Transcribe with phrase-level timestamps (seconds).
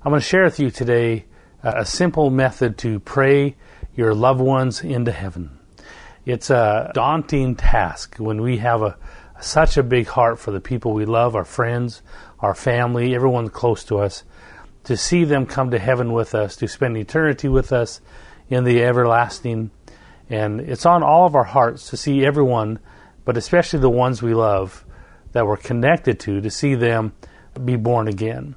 [0.00, 1.24] I'm going to share with you today
[1.64, 3.56] uh, a simple method to pray
[3.96, 5.58] your loved ones into heaven.
[6.24, 8.96] It's a daunting task when we have a
[9.40, 12.02] such a big heart for the people we love, our friends,
[12.38, 14.22] our family, everyone close to us,
[14.84, 18.00] to see them come to heaven with us, to spend eternity with us
[18.48, 19.72] in the everlasting.
[20.30, 22.78] And it's on all of our hearts to see everyone,
[23.24, 24.84] but especially the ones we love
[25.32, 27.14] that we're connected to, to see them
[27.64, 28.54] be born again.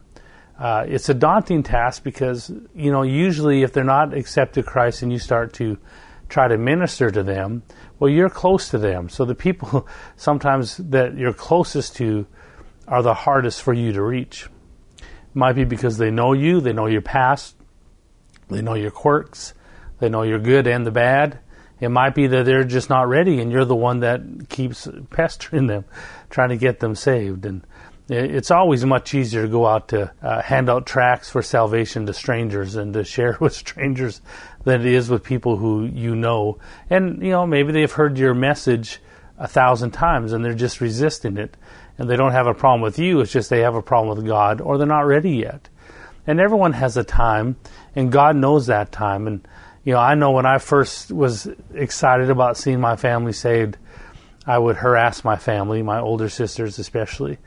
[0.62, 5.11] Uh, it's a daunting task because, you know, usually if they're not accepted Christ and
[5.11, 5.79] you start to
[6.29, 7.64] try to minister to them,
[7.97, 9.10] well, you're close to them.
[9.10, 12.28] So the people sometimes that you're closest to
[12.88, 14.50] are the hardest for you to reach.
[15.33, 17.55] Might be because they know you, they know your past,
[18.47, 19.55] they know your quirks,
[19.97, 21.39] they know your good and the bad.
[21.80, 25.66] It might be that they're just not ready and you're the one that keeps pestering
[25.66, 25.86] them,
[26.30, 27.47] trying to get them saved.
[27.47, 27.66] And
[28.11, 32.14] it's always much easier to go out to uh, hand out tracts for salvation to
[32.14, 34.22] strangers and to share with strangers
[34.66, 36.59] than it is with people who you know.
[36.89, 39.00] And, you know, maybe they've heard your message
[39.38, 41.55] a thousand times and they're just resisting it.
[41.97, 44.25] And they don't have a problem with you, it's just they have a problem with
[44.25, 45.69] God or they're not ready yet.
[46.28, 47.55] And everyone has a time,
[47.95, 49.25] and God knows that time.
[49.25, 49.47] And,
[49.83, 53.78] you know, I know when I first was excited about seeing my family saved,
[54.45, 57.38] I would harass my family, my older sisters especially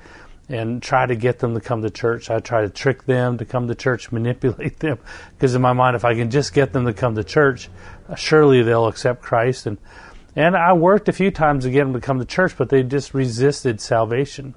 [0.49, 2.31] and try to get them to come to church.
[2.31, 4.99] I try to trick them to come to church, manipulate them,
[5.35, 7.69] because in my mind, if I can just get them to come to church,
[8.09, 9.67] uh, surely they'll accept Christ.
[9.67, 9.79] And
[10.37, 12.83] and I worked a few times to get them to come to church, but they
[12.83, 14.55] just resisted salvation.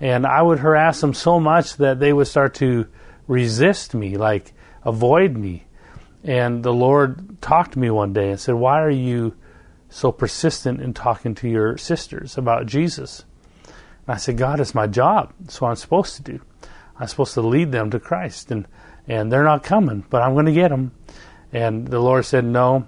[0.00, 2.86] And I would harass them so much that they would start to
[3.26, 4.52] resist me, like
[4.84, 5.64] avoid me.
[6.22, 9.34] And the Lord talked to me one day and said, "Why are you
[9.88, 13.24] so persistent in talking to your sisters about Jesus?"
[14.08, 15.34] And I said, God, it's my job.
[15.44, 16.40] It's what I'm supposed to do.
[16.98, 18.66] I'm supposed to lead them to Christ, and
[19.06, 20.92] and they're not coming, but I'm going to get them.
[21.52, 22.86] And the Lord said, No,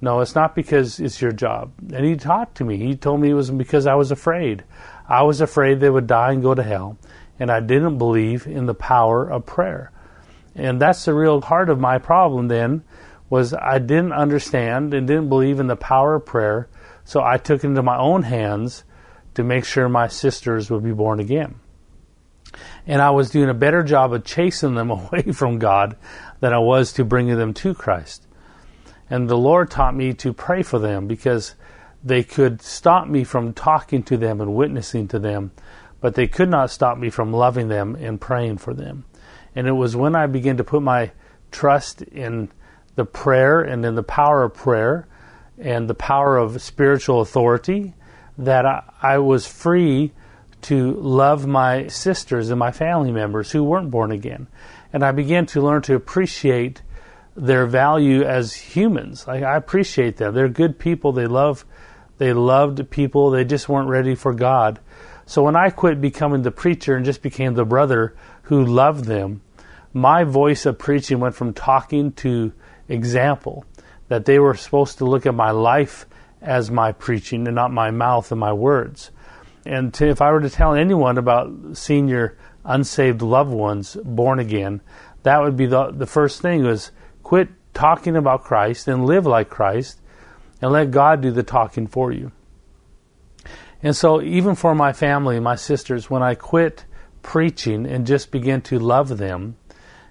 [0.00, 1.70] no, it's not because it's your job.
[1.92, 2.78] And He talked to me.
[2.78, 4.64] He told me it was because I was afraid.
[5.08, 6.98] I was afraid they would die and go to hell,
[7.38, 9.92] and I didn't believe in the power of prayer.
[10.56, 12.82] And that's the real heart of my problem then
[13.30, 16.68] was I didn't understand and didn't believe in the power of prayer,
[17.04, 18.82] so I took it into my own hands
[19.36, 21.56] to make sure my sisters would be born again.
[22.86, 25.96] And I was doing a better job of chasing them away from God
[26.40, 28.26] than I was to bringing them to Christ.
[29.08, 31.54] And the Lord taught me to pray for them because
[32.02, 35.52] they could stop me from talking to them and witnessing to them,
[36.00, 39.04] but they could not stop me from loving them and praying for them.
[39.54, 41.10] And it was when I began to put my
[41.50, 42.50] trust in
[42.94, 45.06] the prayer and in the power of prayer
[45.58, 47.94] and the power of spiritual authority
[48.38, 50.12] that I, I was free
[50.62, 54.46] to love my sisters and my family members who weren't born again.
[54.92, 56.82] And I began to learn to appreciate
[57.36, 59.26] their value as humans.
[59.26, 60.34] Like I appreciate them.
[60.34, 61.12] They're good people.
[61.12, 61.64] They love
[62.18, 63.30] they loved people.
[63.30, 64.80] They just weren't ready for God.
[65.26, 69.42] So when I quit becoming the preacher and just became the brother who loved them,
[69.92, 72.52] my voice of preaching went from talking to
[72.88, 73.64] example.
[74.08, 76.06] That they were supposed to look at my life
[76.46, 79.10] as my preaching and not my mouth and my words.
[79.66, 84.38] And to, if I were to tell anyone about seeing your unsaved loved ones born
[84.38, 84.80] again,
[85.24, 86.92] that would be the, the first thing was
[87.22, 90.00] quit talking about Christ and live like Christ
[90.62, 92.30] and let God do the talking for you.
[93.82, 96.84] And so even for my family, my sisters, when I quit
[97.22, 99.56] preaching and just began to love them,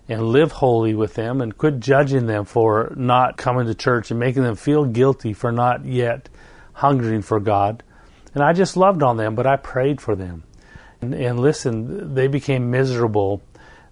[0.08, 4.20] and live holy with them and quit judging them for not coming to church and
[4.20, 6.30] making them feel guilty for not yet
[6.74, 7.84] hungering for God.
[8.34, 10.44] And I just loved on them, but I prayed for them.
[11.02, 13.42] And, and listen, they became miserable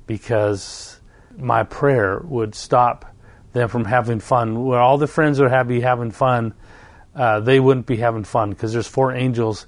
[0.06, 1.00] because
[1.38, 3.06] my prayer would stop
[3.54, 4.66] them from having fun.
[4.66, 6.54] Where all the friends would be having fun,
[7.16, 9.66] uh, they wouldn't be having fun because there's four angels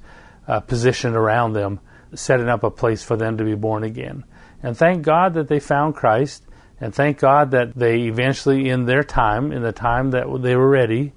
[0.48, 1.80] uh, positioned around them,
[2.14, 4.26] setting up a place for them to be born again.
[4.66, 6.44] And thank God that they found Christ.
[6.82, 10.68] And thank God that they eventually, in their time, in the time that they were
[10.68, 11.14] ready,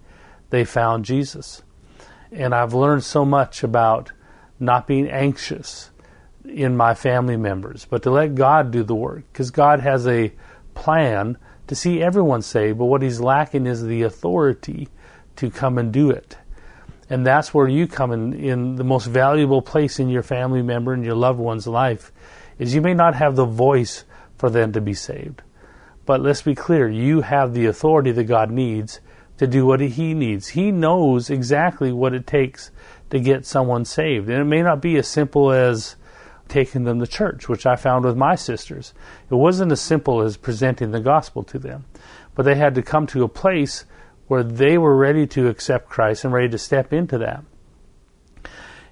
[0.51, 1.63] they found Jesus.
[2.31, 4.13] And I've learned so much about
[4.61, 5.91] not being anxious
[6.45, 9.25] in my family members, but to let God do the work.
[9.33, 10.31] Because God has a
[10.75, 14.89] plan to see everyone saved, but what He's lacking is the authority
[15.37, 16.37] to come and do it.
[17.09, 20.93] And that's where you come in, in the most valuable place in your family member
[20.93, 22.13] and your loved one's life
[22.59, 24.05] is you may not have the voice
[24.37, 25.43] for them to be saved.
[26.07, 29.01] But let's be clear, you have the authority that God needs
[29.37, 30.49] to do what He needs.
[30.49, 32.71] He knows exactly what it takes
[33.11, 34.29] to get someone saved.
[34.29, 35.97] And it may not be as simple as
[36.49, 38.95] taking them to church, which I found with my sisters.
[39.31, 41.85] It wasn't as simple as presenting the gospel to them,
[42.35, 43.85] but they had to come to a place
[44.27, 47.45] where they were ready to accept Christ and ready to step into that.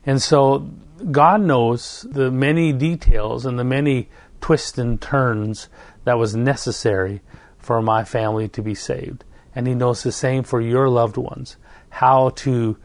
[0.04, 0.70] And so
[1.10, 4.08] God knows the many details and the many
[4.40, 5.68] twists and turns
[6.04, 7.20] that was necessary
[7.58, 9.24] for my family to be saved.
[9.54, 11.56] And He knows the same for your loved ones,
[11.90, 12.76] how to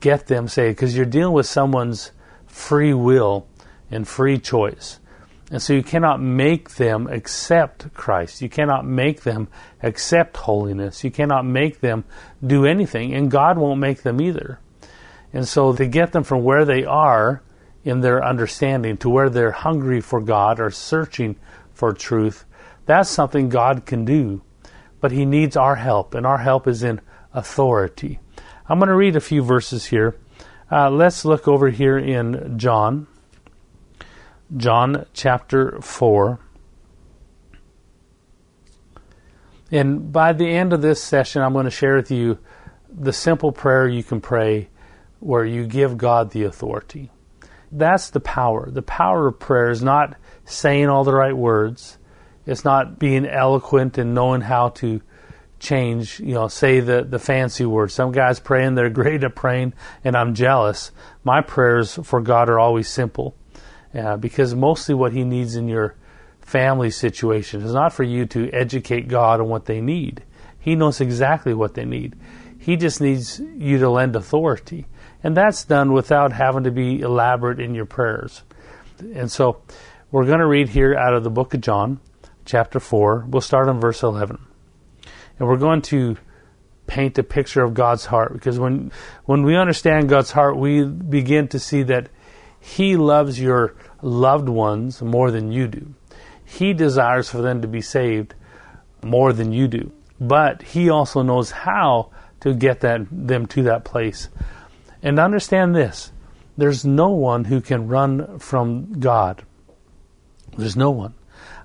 [0.00, 2.12] get them saved, because you're dealing with someone's
[2.46, 3.46] free will
[3.90, 5.00] and free choice.
[5.50, 8.42] And so you cannot make them accept Christ.
[8.42, 9.48] You cannot make them
[9.82, 11.02] accept holiness.
[11.02, 12.04] You cannot make them
[12.46, 14.60] do anything, and God won't make them either.
[15.32, 17.42] And so to get them from where they are
[17.84, 21.36] in their understanding to where they're hungry for God or searching
[21.72, 22.44] for truth,
[22.86, 24.42] that's something God can do.
[25.00, 27.00] But He needs our help, and our help is in
[27.32, 28.18] authority.
[28.68, 30.16] I'm going to read a few verses here.
[30.70, 33.06] Uh, let's look over here in John.
[34.56, 36.38] John chapter 4.
[39.70, 42.38] And by the end of this session, I'm going to share with you
[42.90, 44.68] the simple prayer you can pray
[45.20, 47.10] where you give God the authority.
[47.70, 48.70] That's the power.
[48.70, 51.98] The power of prayer is not saying all the right words.
[52.46, 55.02] It's not being eloquent and knowing how to
[55.58, 57.92] change, you know, say the, the fancy words.
[57.92, 59.74] Some guys praying, they're great at praying,
[60.04, 60.92] and I'm jealous.
[61.24, 63.36] My prayers for God are always simple
[63.94, 65.96] uh, because mostly what He needs in your
[66.40, 70.22] family situation is not for you to educate God on what they need.
[70.58, 72.16] He knows exactly what they need.
[72.58, 74.86] He just needs you to lend authority.
[75.22, 78.42] And that's done without having to be elaborate in your prayers.
[79.14, 79.62] And so
[80.10, 82.00] we're going to read here out of the book of John,
[82.44, 83.26] chapter 4.
[83.28, 84.38] We'll start on verse 11.
[85.38, 86.16] And we're going to
[86.86, 88.90] paint a picture of God's heart because when
[89.26, 92.08] when we understand God's heart, we begin to see that
[92.58, 95.94] he loves your loved ones more than you do.
[96.44, 98.34] He desires for them to be saved
[99.02, 99.92] more than you do.
[100.18, 102.10] But he also knows how
[102.40, 104.28] to get that them to that place
[105.02, 106.12] and understand this
[106.56, 109.44] there's no one who can run from God.
[110.56, 111.14] There's no one.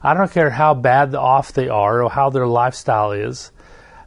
[0.04, 3.52] I don't care how bad off they are or how their lifestyle is,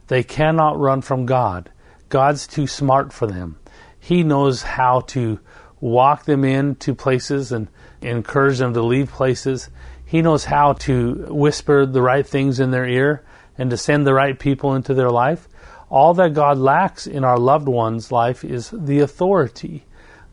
[0.07, 1.69] they cannot run from God.
[2.07, 3.59] God's too smart for them.
[3.99, 5.39] He knows how to
[5.81, 7.67] walk them into places and
[8.01, 9.69] encourage them to leave places.
[10.05, 13.25] He knows how to whisper the right things in their ear
[13.57, 15.49] and to send the right people into their life.
[15.89, 19.85] All that God lacks in our loved one's life is the authority,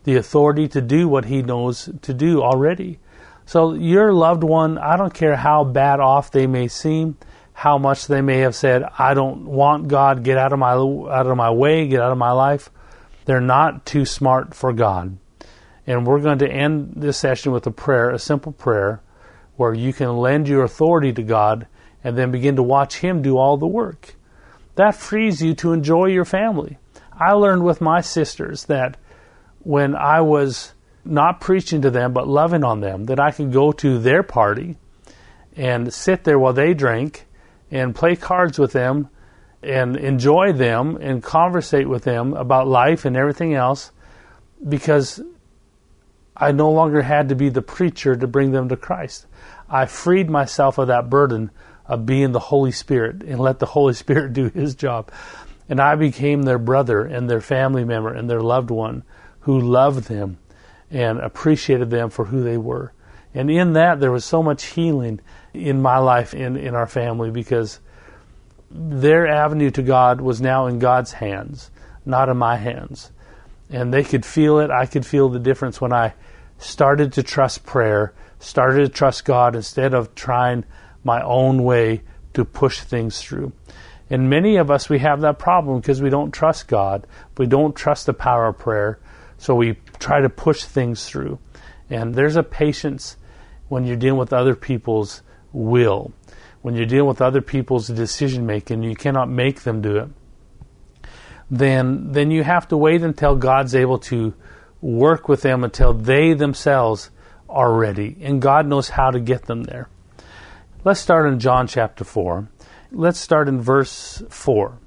[0.03, 2.99] the authority to do what He knows to do already.
[3.45, 7.17] So, your loved one, I don't care how bad off they may seem,
[7.53, 11.27] how much they may have said, I don't want God, get out of my, out
[11.27, 12.69] of my way, get out of my life.
[13.23, 15.17] They're not too smart for God.
[15.87, 19.01] And we're going to end this session with a prayer, a simple prayer,
[19.55, 21.67] where you can lend your authority to God
[22.03, 24.14] and then begin to watch Him do all the work
[24.75, 26.77] that frees you to enjoy your family.
[27.11, 28.97] I learned with my sisters that
[29.59, 30.73] when I was
[31.03, 34.77] not preaching to them but loving on them, that I could go to their party
[35.55, 37.25] and sit there while they drank
[37.71, 39.09] and play cards with them
[39.63, 43.91] and enjoy them and conversate with them about life and everything else
[44.67, 45.21] because
[46.37, 49.25] I no longer had to be the preacher to bring them to Christ.
[49.69, 51.49] I freed myself of that burden
[51.87, 55.11] of being the Holy Spirit and let the Holy Spirit do His job.
[55.67, 59.03] And I became their brother and their family member and their loved one
[59.41, 60.37] who loved them
[60.91, 62.93] and appreciated them for who they were.
[63.33, 65.19] And in that, there was so much healing
[65.53, 67.79] in my life, in, in our family, because
[68.71, 71.69] their avenue to God was now in God's hands,
[72.05, 73.11] not in my hands.
[73.69, 74.69] And they could feel it.
[74.69, 76.13] I could feel the difference when I
[76.57, 80.63] started to trust prayer, started to trust God instead of trying
[81.05, 82.01] my own way
[82.33, 83.53] to push things through.
[84.09, 87.07] And many of us, we have that problem because we don't trust God.
[87.37, 88.99] We don't trust the power of prayer.
[89.37, 91.39] So we try to push things through.
[91.89, 93.17] And there's a patience
[93.67, 95.21] when you're dealing with other people's
[95.53, 96.11] will.
[96.61, 100.09] When you're dealing with other people's decision making, you cannot make them do it.
[101.49, 104.33] Then, then you have to wait until God's able to
[104.81, 107.11] work with them until they themselves
[107.47, 108.17] are ready.
[108.21, 109.89] And God knows how to get them there.
[110.85, 112.47] Let's start in John chapter 4.
[112.91, 114.77] Let's start in verse 4.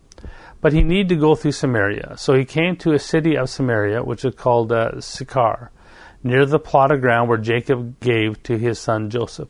[0.61, 2.15] But he needed to go through Samaria.
[2.19, 5.73] So he came to a city of Samaria, which is called uh, Sychar,
[6.23, 9.49] near the plot of ground where Jacob gave to his son Joseph.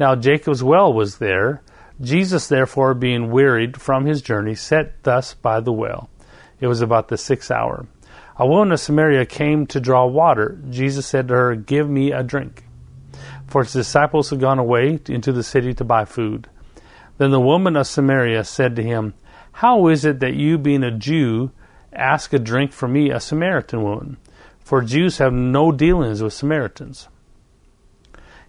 [0.00, 1.62] Now Jacob's well was there.
[2.00, 6.10] Jesus, therefore, being wearied from his journey, sat thus by the well.
[6.58, 7.86] It was about the sixth hour.
[8.36, 10.60] A woman of Samaria came to draw water.
[10.70, 12.64] Jesus said to her, Give me a drink.
[13.52, 16.48] For his disciples had gone away into the city to buy food.
[17.18, 19.12] Then the woman of Samaria said to him,
[19.52, 21.50] How is it that you, being a Jew,
[21.92, 24.16] ask a drink from me, a Samaritan woman?
[24.60, 27.08] For Jews have no dealings with Samaritans.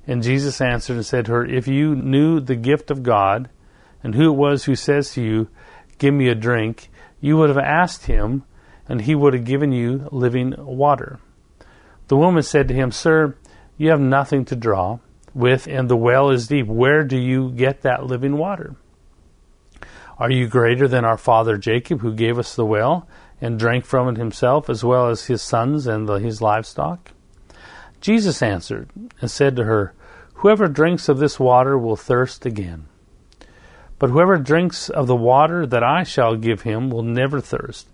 [0.07, 3.50] And Jesus answered and said to her, If you knew the gift of God,
[4.03, 5.50] and who it was who says to you,
[5.98, 8.45] Give me a drink, you would have asked him,
[8.88, 11.19] and he would have given you living water.
[12.07, 13.36] The woman said to him, Sir,
[13.77, 14.99] you have nothing to draw
[15.33, 16.67] with, and the well is deep.
[16.67, 18.75] Where do you get that living water?
[20.19, 23.07] Are you greater than our father Jacob, who gave us the well
[23.41, 27.11] and drank from it himself, as well as his sons and the, his livestock?
[27.99, 28.89] Jesus answered
[29.21, 29.93] and said to her,
[30.35, 32.87] Whoever drinks of this water will thirst again.
[33.97, 37.87] But whoever drinks of the water that I shall give him will never thirst.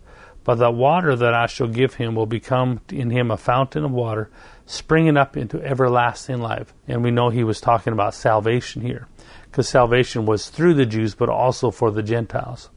[0.43, 3.91] But the water that I shall give him will become in him a fountain of
[3.91, 4.29] water
[4.65, 6.73] springing up into everlasting life.
[6.87, 9.07] And we know he was talking about salvation here,
[9.45, 12.69] because salvation was through the Jews, but also for the Gentiles.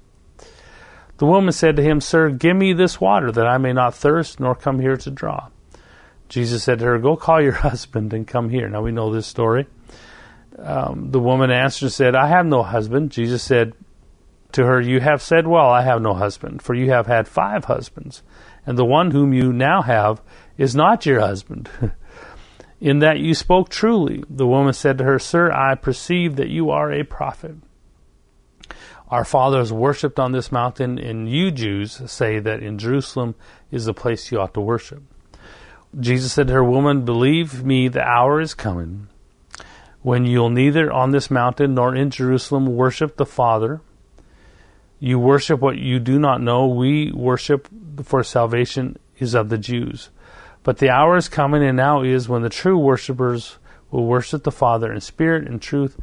[1.18, 4.40] The woman said to him, Sir, give me this water, that I may not thirst,
[4.40, 5.48] nor come here to draw.
[6.28, 8.68] Jesus said to her, Go call your husband and come here.
[8.68, 9.66] Now we know this story.
[10.58, 13.10] Um, the woman answered and said, I have no husband.
[13.10, 13.74] Jesus said
[14.54, 17.66] to her, You have said well, I have no husband, for you have had five
[17.66, 18.22] husbands,
[18.66, 20.22] and the one whom you now have
[20.56, 21.68] is not your husband.
[22.80, 24.24] In that you spoke truly.
[24.28, 27.54] The woman said to her, Sir, I perceive that you are a prophet.
[29.08, 33.36] Our fathers worshipped on this mountain, and you Jews say that in Jerusalem
[33.70, 35.02] is the place you ought to worship.
[36.00, 39.08] Jesus said to her, Woman, believe me, the hour is coming
[40.02, 43.80] when you'll neither on this mountain nor in Jerusalem worship the Father.
[45.04, 46.68] You worship what you do not know.
[46.68, 47.68] We worship
[48.04, 50.10] for salvation is of the Jews.
[50.62, 53.58] But the hour is coming, and now is when the true worshippers
[53.90, 56.00] will worship the Father in spirit and truth,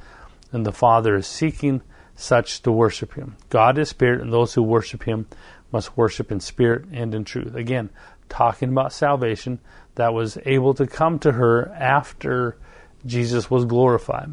[0.52, 1.82] and the Father is seeking
[2.14, 3.38] such to worship Him.
[3.48, 5.28] God is spirit, and those who worship Him
[5.72, 7.56] must worship in spirit and in truth.
[7.56, 7.92] Again,
[8.28, 9.60] talking about salvation
[9.96, 12.58] that was able to come to her after
[13.06, 14.32] Jesus was glorified.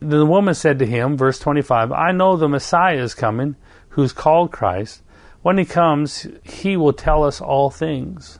[0.00, 3.54] The woman said to him, verse 25, I know the Messiah is coming,
[3.92, 5.02] who's called Christ.
[5.42, 8.38] When he comes, he will tell us all things.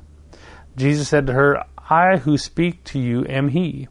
[0.77, 3.89] Jesus said to her, I who speak to you am he.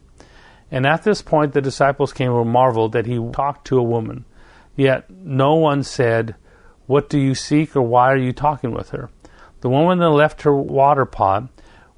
[0.70, 4.24] And at this point, the disciples came and marveled that he talked to a woman.
[4.74, 6.34] Yet no one said,
[6.86, 9.10] What do you seek, or why are you talking with her?
[9.60, 11.48] The woman then left her water pot,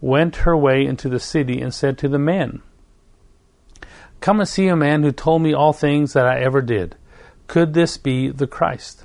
[0.00, 2.60] went her way into the city, and said to the men,
[4.20, 6.96] Come and see a man who told me all things that I ever did.
[7.46, 9.03] Could this be the Christ?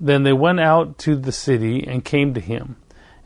[0.00, 2.76] Then they went out to the city and came to him.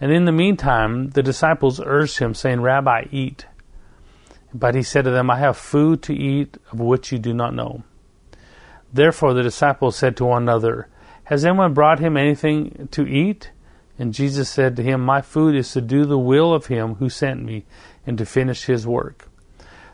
[0.01, 3.47] And in the meantime, the disciples urged him, saying, Rabbi, eat.
[4.55, 7.55] But he said to them, I have food to eat of which you do not
[7.55, 7.83] know.
[8.93, 10.89] Therefore the disciples said to one another,
[11.25, 13.51] Has anyone brought him anything to eat?
[13.99, 17.09] And Jesus said to him, My food is to do the will of him who
[17.09, 17.65] sent me
[18.07, 19.29] and to finish his work.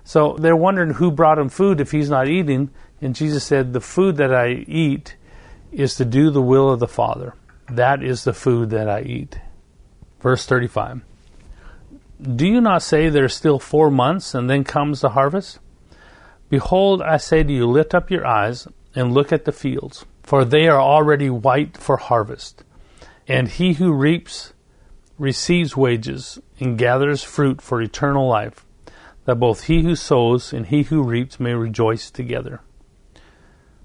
[0.05, 2.71] So they're wondering who brought him food if he's not eating.
[3.01, 5.17] And Jesus said, The food that I eat
[5.73, 7.35] is to do the will of the Father.
[7.71, 9.39] That is the food that I eat.
[10.21, 11.03] Verse 35
[12.21, 15.59] Do you not say there are still four months and then comes the harvest?
[16.49, 20.45] Behold, I say to you, lift up your eyes and look at the fields, for
[20.45, 22.65] they are already white for harvest.
[23.27, 24.55] And he who reaps
[25.19, 28.65] receives wages and gathers fruit for eternal life,
[29.27, 32.63] that both he who sows and he who reaps may rejoice together.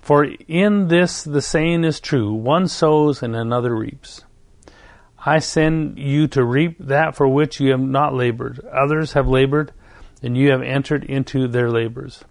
[0.04, 4.26] For in this the saying is true one sows and another reaps.
[5.26, 8.60] I send you to reap that for which you have not labored.
[8.66, 9.72] Others have labored,
[10.22, 12.26] and you have entered into their labors.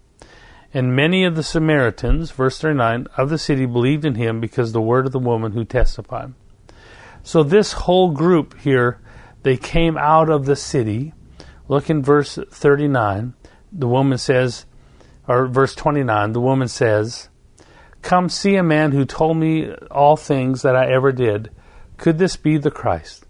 [0.71, 4.79] And many of the Samaritans, verse 39, of the city believed in him because the
[4.79, 6.35] word of the woman who testified.
[7.23, 8.99] So this whole group here,
[9.41, 11.15] they came out of the city.
[11.67, 13.33] Look in verse 39.
[13.71, 14.67] The woman says,
[15.27, 17.29] or verse 29, the woman says,
[18.03, 21.49] Come see a man who told me all things that I ever did.
[21.97, 23.25] Could this be the Christ?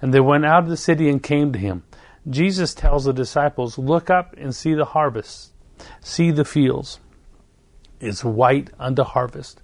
[0.00, 1.84] And they went out of the city and came to him.
[2.28, 5.52] Jesus tells the disciples, Look up and see the harvest,
[6.00, 6.98] see the fields.
[8.00, 9.62] It's white unto harvest.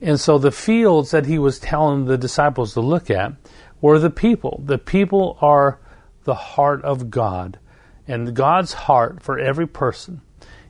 [0.00, 3.32] And so the fields that he was telling the disciples to look at
[3.80, 4.62] were the people.
[4.64, 5.80] The people are
[6.24, 7.58] the heart of God.
[8.06, 10.22] And God's heart for every person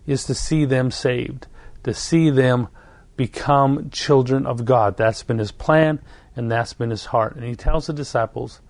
[0.06, 1.46] is to see them saved,
[1.84, 2.68] to see them
[3.16, 4.96] become children of God.
[4.96, 6.00] That's been his plan
[6.36, 7.36] and that's been his heart.
[7.36, 8.60] And he tells the disciples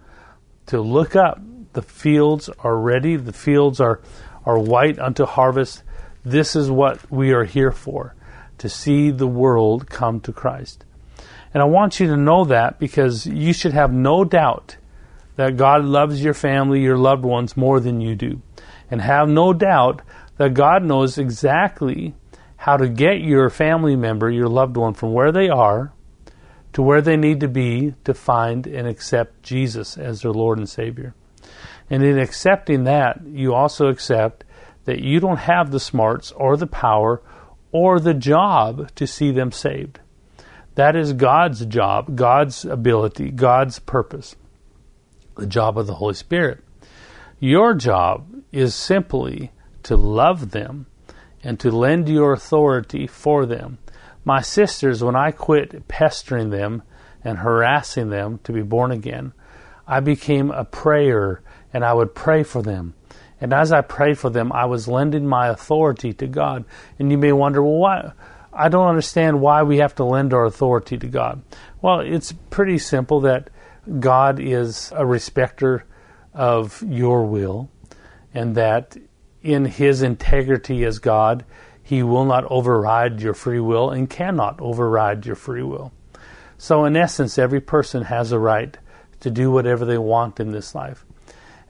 [0.67, 1.41] to look up.
[1.73, 4.01] The fields are ready, the fields are,
[4.45, 5.83] are white unto harvest.
[6.25, 8.15] This is what we are here for
[8.59, 10.85] to see the world come to Christ.
[11.55, 14.77] And I want you to know that because you should have no doubt
[15.37, 18.43] that God loves your family, your loved ones more than you do.
[18.91, 20.03] And have no doubt
[20.37, 22.15] that God knows exactly
[22.61, 25.95] how to get your family member, your loved one, from where they are
[26.75, 30.69] to where they need to be to find and accept Jesus as their Lord and
[30.69, 31.15] Savior.
[31.89, 34.45] And in accepting that, you also accept
[34.85, 37.23] that you don't have the smarts or the power
[37.73, 39.99] or the job to see them saved.
[40.75, 44.37] That is God's job, God's ability, God's purpose,
[45.35, 46.63] the job of the Holy Spirit.
[47.39, 49.51] Your job is simply
[49.85, 50.85] to love them
[51.43, 53.79] and to lend your authority for them.
[54.25, 56.83] My sisters, when I quit pestering them
[57.25, 59.33] and harassing them to be born again,
[59.87, 61.43] I became a prayer
[61.73, 62.95] and I would pray for them.
[63.41, 66.65] And as I prayed for them, I was lending my authority to God.
[66.99, 68.13] And you may wonder, well, why?
[68.53, 71.43] I don't understand why we have to lend our authority to God.
[71.81, 73.49] Well, it's pretty simple that
[73.99, 75.85] God is a respecter
[76.35, 77.71] of your will,
[78.35, 78.97] and that
[79.43, 81.45] in His integrity as God,
[81.83, 85.93] He will not override your free will and cannot override your free will.
[86.59, 88.77] So, in essence, every person has a right
[89.21, 91.05] to do whatever they want in this life.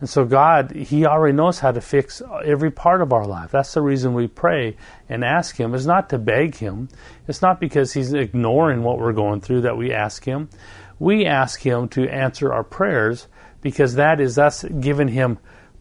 [0.00, 3.50] And so God, He already knows how to fix every part of our life.
[3.50, 4.76] That's the reason we pray
[5.08, 5.74] and ask Him.
[5.74, 6.88] It's not to beg Him.
[7.28, 10.48] It's not because He's ignoring what we're going through that we ask Him.
[10.98, 13.28] We ask Him to answer our prayers
[13.60, 15.38] because that is us giving Him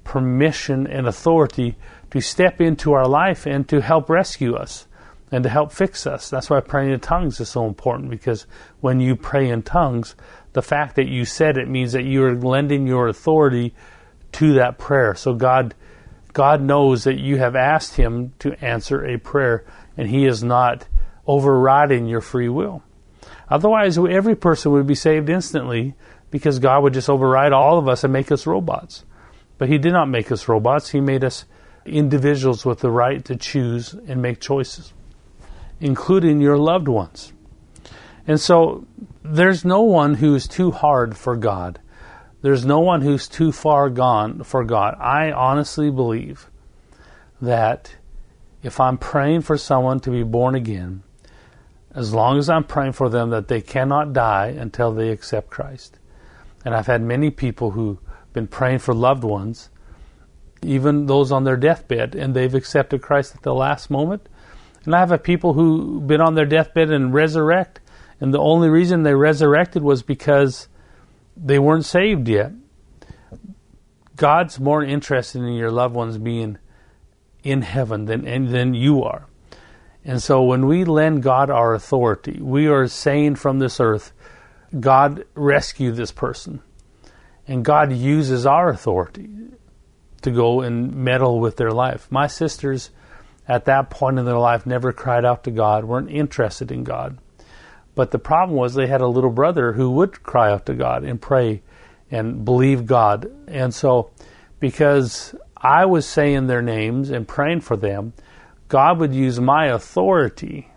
[0.10, 1.76] permission and authority
[2.10, 4.88] to step into our life and to help rescue us
[5.32, 6.32] and to help fix us.
[6.32, 8.48] That's why praying in tongues is so important because
[8.82, 10.16] when you pray in tongues,
[10.54, 13.76] the fact that you said it means that you are lending your authority
[14.32, 15.14] to that prayer.
[15.14, 15.76] So God
[16.34, 19.64] God knows that you have asked him to answer a prayer
[19.96, 20.88] and he is not
[21.28, 22.82] overriding your free will.
[23.48, 25.94] Otherwise every person would be saved instantly
[26.32, 29.06] because God would just override all of us and make us robots.
[29.60, 30.90] But he did not make us robots.
[30.90, 31.46] He made us
[31.86, 34.94] individuals with the right to choose and make choices,
[35.80, 37.34] including your loved ones.
[38.26, 38.88] And so
[39.24, 41.80] there's no one who is too hard for God.
[42.42, 44.96] There's no one who's too far gone for God.
[45.00, 46.50] I honestly believe
[47.42, 47.96] that
[48.64, 51.04] if I'm praying for someone to be born again,
[51.94, 55.98] as long as I'm praying for them that they cannot die until they accept Christ.
[56.64, 57.98] And I've had many people who've
[58.34, 59.70] been praying for loved ones,
[60.62, 64.28] even those on their deathbed, and they've accepted Christ at the last moment.
[64.86, 67.80] And I have people who've been on their deathbed and resurrect,
[68.20, 70.68] and the only reason they resurrected was because
[71.38, 72.52] they weren't saved yet.
[74.16, 76.58] God's more interested in your loved ones being
[77.44, 79.26] in heaven than than you are.
[80.04, 84.12] And so when we lend God our authority, we are saying from this earth,
[84.78, 86.62] God rescue this person.
[87.50, 89.28] And God uses our authority
[90.22, 92.08] to go and meddle with their life.
[92.12, 92.92] My sisters
[93.48, 97.18] at that point in their life never cried out to God, weren't interested in God.
[97.96, 101.04] But the problem was they had a little brother who would cry out to God
[101.04, 101.64] and pray
[102.12, 103.32] and believe God.
[103.48, 104.12] And so,
[104.60, 108.14] because I was saying their names and praying for them,
[108.68, 110.72] God would use my authority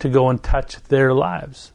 [0.00, 1.72] to go and touch their lives.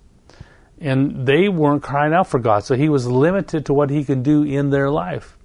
[0.80, 4.24] And they weren't crying out for God, so He was limited to what He could
[4.24, 5.38] do in their life.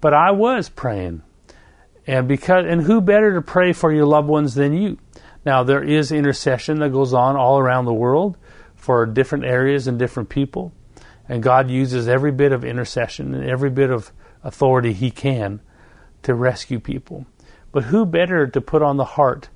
[0.00, 1.22] But I was praying.
[2.06, 4.98] And because and who better to pray for your loved ones than you?
[5.44, 8.36] Now, there is intercession that goes on all around the world
[8.74, 10.72] for different areas and different people.
[11.28, 15.60] And God uses every bit of intercession and every bit of authority He can
[16.22, 17.26] to rescue people.
[17.72, 19.50] But who better to put on the heart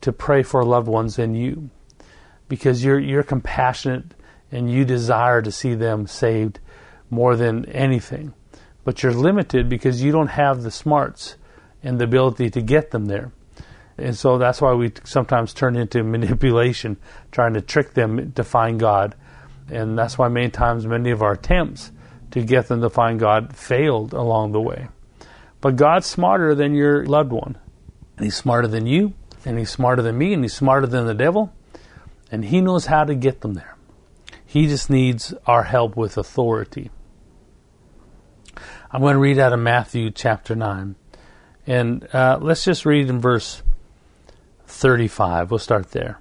[0.00, 1.70] to pray for loved ones than you?
[2.48, 4.14] Because you're, you're compassionate
[4.52, 6.60] and you desire to see them saved
[7.10, 8.34] more than anything.
[8.84, 11.36] But you're limited because you don't have the smarts
[11.82, 13.32] and the ability to get them there.
[13.98, 16.96] And so that's why we sometimes turn into manipulation,
[17.30, 19.14] trying to trick them to find God.
[19.70, 21.92] And that's why many times many of our attempts
[22.32, 24.88] to get them to find God failed along the way.
[25.60, 27.56] But God's smarter than your loved one.
[28.16, 31.14] And He's smarter than you, and He's smarter than me, and He's smarter than the
[31.14, 31.52] devil.
[32.30, 33.76] And He knows how to get them there.
[34.52, 36.90] He just needs our help with authority.
[38.90, 40.94] I'm going to read out of Matthew chapter 9.
[41.66, 43.62] And uh, let's just read in verse
[44.66, 45.50] 35.
[45.50, 46.20] We'll start there.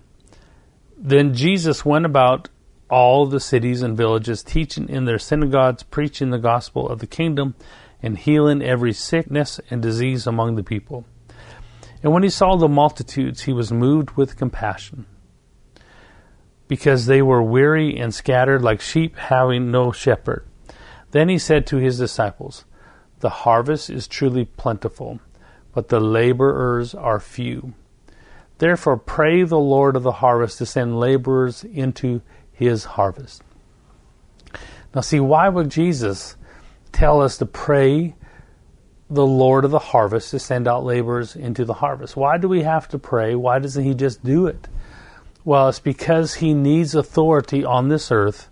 [0.97, 2.47] Then Jesus went about
[2.89, 7.55] all the cities and villages, teaching in their synagogues, preaching the gospel of the kingdom,
[8.01, 11.03] and healing every sickness and disease among the people.
[12.01, 15.05] And when he saw the multitudes, he was moved with compassion,
[16.71, 20.47] because they were weary and scattered like sheep having no shepherd.
[21.11, 22.63] Then he said to his disciples,
[23.19, 25.19] The harvest is truly plentiful,
[25.73, 27.73] but the laborers are few.
[28.59, 32.21] Therefore, pray the Lord of the harvest to send laborers into
[32.53, 33.43] his harvest.
[34.95, 36.37] Now, see, why would Jesus
[36.93, 38.15] tell us to pray
[39.09, 42.15] the Lord of the harvest to send out laborers into the harvest?
[42.15, 43.35] Why do we have to pray?
[43.35, 44.69] Why doesn't he just do it?
[45.43, 48.49] Well, it's because he needs authority on this earth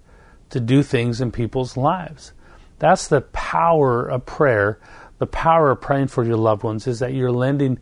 [0.49, 2.34] to do things in people's lives.
[2.80, 4.80] That's the power of prayer.
[5.19, 7.80] The power of praying for your loved ones is that you're lending,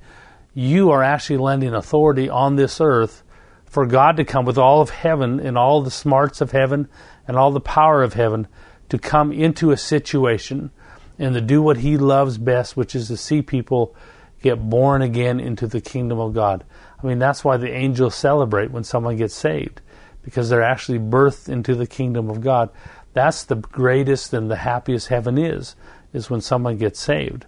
[0.53, 3.23] you are actually lending authority on this earth
[3.65, 6.89] for God to come with all of heaven and all the smarts of heaven
[7.27, 8.47] and all the power of heaven
[8.89, 10.71] to come into a situation
[11.19, 13.95] and to do what He loves best, which is to see people
[14.41, 16.63] get born again into the kingdom of God.
[17.01, 19.81] I mean, that's why the angels celebrate when someone gets saved,
[20.23, 22.69] because they're actually birthed into the kingdom of God.
[23.13, 25.75] That's the greatest and the happiest heaven is,
[26.13, 27.45] is when someone gets saved.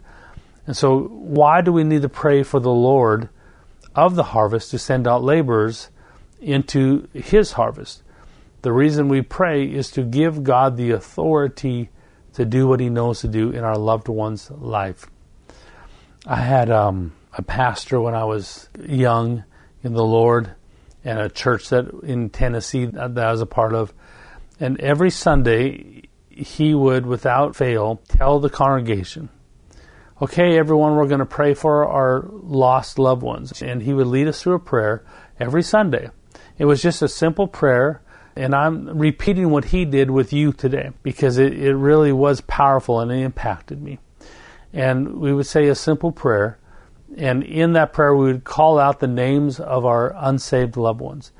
[0.67, 3.29] And so, why do we need to pray for the Lord
[3.95, 5.89] of the harvest to send out laborers
[6.39, 8.03] into his harvest?
[8.62, 11.89] The reason we pray is to give God the authority
[12.33, 15.07] to do what he knows to do in our loved one's life.
[16.25, 19.43] I had um, a pastor when I was young
[19.84, 20.54] in the Lord
[21.04, 23.93] and a church that in Tennessee that I was a part of
[24.60, 29.30] and every Sunday, he would, without fail, tell the congregation,
[30.21, 33.62] okay, everyone, we're going to pray for our lost loved ones.
[33.62, 35.04] And he would lead us through a prayer
[35.39, 36.10] every Sunday.
[36.58, 38.02] It was just a simple prayer.
[38.36, 42.99] And I'm repeating what he did with you today because it, it really was powerful
[42.99, 43.99] and it impacted me.
[44.73, 46.58] And we would say a simple prayer.
[47.17, 51.31] And in that prayer, we would call out the names of our unsaved loved ones.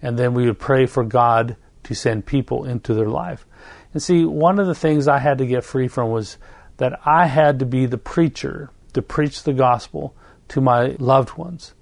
[0.00, 3.46] And then we would pray for God to send people into their life.
[3.92, 6.38] And see, one of the things I had to get free from was
[6.76, 10.14] that I had to be the preacher to preach the gospel
[10.48, 11.74] to my loved ones.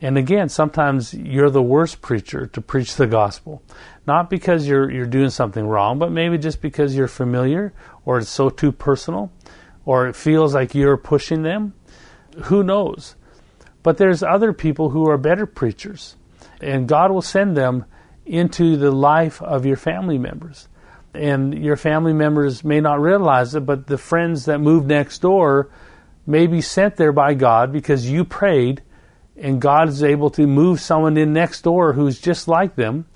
[0.00, 3.62] And again, sometimes you're the worst preacher to preach the gospel.
[4.04, 7.72] Not because you're you're doing something wrong, but maybe just because you're familiar
[8.04, 9.30] or it's so too personal
[9.84, 11.74] or it feels like you're pushing them.
[12.44, 13.14] Who knows?
[13.82, 16.16] But there's other people who are better preachers.
[16.60, 17.84] And God will send them
[18.24, 20.68] into the life of your family members.
[21.14, 25.70] And your family members may not realize it, but the friends that move next door
[26.26, 28.82] may be sent there by God because you prayed
[29.36, 33.06] and God is able to move someone in next door who's just like them,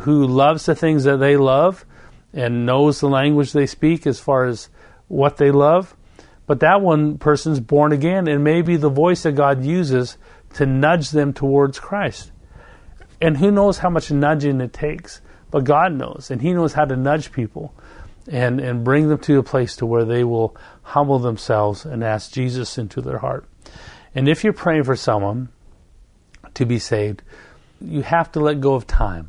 [0.00, 1.84] who loves the things that they love
[2.32, 4.68] and knows the language they speak as far as
[5.08, 5.96] what they love.
[6.46, 10.16] But that one person's born again and maybe the voice that God uses
[10.54, 12.30] to nudge them towards Christ.
[13.20, 16.84] And who knows how much nudging it takes, but God knows, and He knows how
[16.84, 17.74] to nudge people
[18.28, 22.32] and, and bring them to a place to where they will humble themselves and ask
[22.32, 23.48] Jesus into their heart.
[24.14, 25.48] And if you're praying for someone
[26.54, 27.22] to be saved,
[27.80, 29.28] you have to let go of time.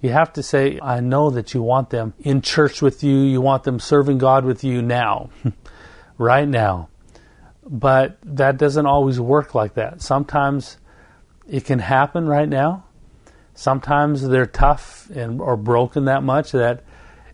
[0.00, 3.40] You have to say, I know that you want them in church with you, you
[3.40, 5.30] want them serving God with you now,
[6.20, 6.88] right now.
[7.66, 10.02] But that doesn't always work like that.
[10.02, 10.76] Sometimes
[11.48, 12.84] it can happen right now,
[13.60, 16.82] Sometimes they're tough and or broken that much that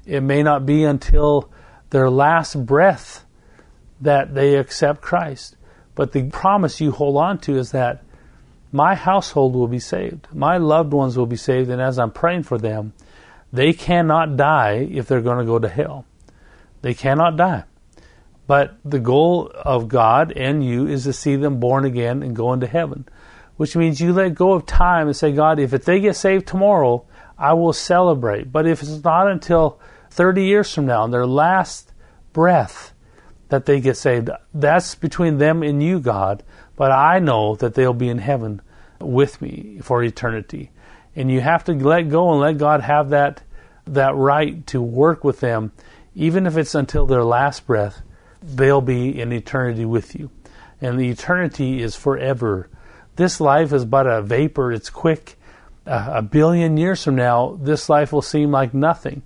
[0.04, 1.48] it may not be until
[1.90, 3.24] their last breath
[4.00, 5.54] that they accept Christ.
[5.94, 8.02] But the promise you hold on to is that
[8.72, 10.26] my household will be saved.
[10.32, 11.70] My loved ones will be saved.
[11.70, 12.92] And as I'm praying for them,
[13.52, 16.06] they cannot die if they're going to go to hell.
[16.82, 17.62] They cannot die.
[18.46, 22.52] But the goal of God and you is to see them born again and go
[22.52, 23.06] into heaven
[23.56, 27.04] which means you let go of time and say, God, if they get saved tomorrow,
[27.38, 28.52] I will celebrate.
[28.52, 29.80] But if it's not until
[30.10, 31.92] 30 years from now, their last
[32.32, 32.92] breath,
[33.48, 36.42] that they get saved, that's between them and you, God.
[36.76, 38.60] But I know that they'll be in heaven
[39.00, 40.70] with me for eternity.
[41.14, 43.42] And you have to let go and let God have that,
[43.86, 45.72] that right to work with them,
[46.14, 48.02] even if it's until their last breath,
[48.46, 50.30] they'll be in eternity with you.
[50.80, 52.68] And the eternity is forever
[53.16, 55.38] this life is but a vapor, it's quick.
[55.86, 59.22] Uh, a billion years from now, this life will seem like nothing,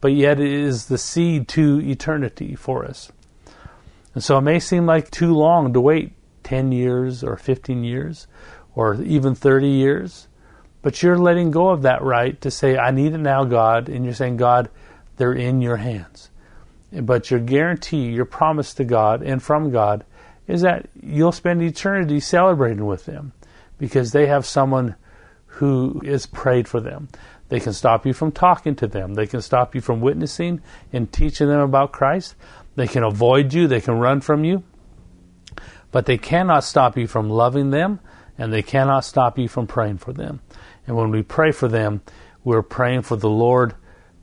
[0.00, 3.12] but yet it is the seed to eternity for us.
[4.14, 8.26] And so it may seem like too long to wait 10 years or 15 years
[8.74, 10.26] or even 30 years,
[10.82, 14.04] but you're letting go of that right to say, I need it now, God, and
[14.04, 14.70] you're saying, God,
[15.16, 16.30] they're in your hands.
[16.92, 20.04] But your guarantee, your promise to God and from God
[20.46, 23.32] is that you'll spend eternity celebrating with them
[23.78, 24.96] because they have someone
[25.46, 27.08] who is prayed for them.
[27.48, 29.14] They can stop you from talking to them.
[29.14, 30.60] They can stop you from witnessing
[30.92, 32.34] and teaching them about Christ.
[32.76, 33.66] They can avoid you.
[33.66, 34.62] They can run from you.
[35.90, 38.00] But they cannot stop you from loving them
[38.36, 40.40] and they cannot stop you from praying for them.
[40.86, 42.02] And when we pray for them,
[42.44, 43.74] we're praying for the Lord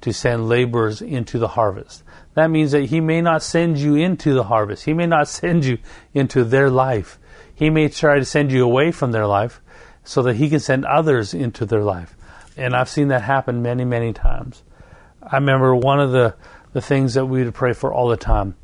[0.02, 2.04] to send laborers into the harvest.
[2.36, 4.86] That means that He may not send you into the harvest.
[4.86, 5.80] He may not send you
[6.14, 7.18] into their life.
[7.54, 9.62] He may try to send you away from their life
[10.04, 12.16] so that He can send others into their life.
[12.58, 14.64] And I've seen that happen many, many times.
[15.24, 16.36] I remember one of the,
[16.74, 18.56] the things that we would pray for all the time,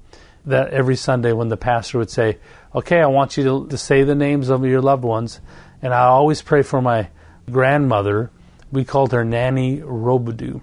[0.45, 2.37] that every Sunday when the pastor would say,
[2.75, 5.41] Okay, I want you to, to say the names of your loved ones.
[5.81, 7.09] And I always pray for my
[7.49, 8.31] grandmother.
[8.71, 10.61] We called her Nanny Robidoux.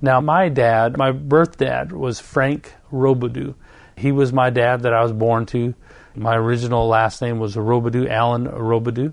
[0.00, 3.54] Now, my dad, my birth dad, was Frank Robidoux.
[3.96, 5.74] He was my dad that I was born to.
[6.14, 9.12] My original last name was Robidoux, Alan Robidoux.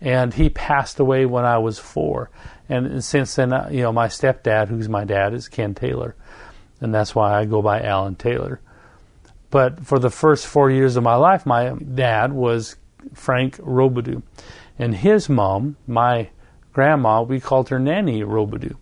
[0.00, 2.30] And he passed away when I was four.
[2.68, 6.14] And since then, uh, you know, my stepdad, who's my dad, is Ken Taylor.
[6.80, 8.60] And that's why I go by Alan Taylor.
[9.50, 12.76] But for the first four years of my life, my dad was
[13.14, 14.22] Frank Robidoux.
[14.78, 16.30] And his mom, my
[16.72, 18.76] grandma, we called her Nanny Robidoux.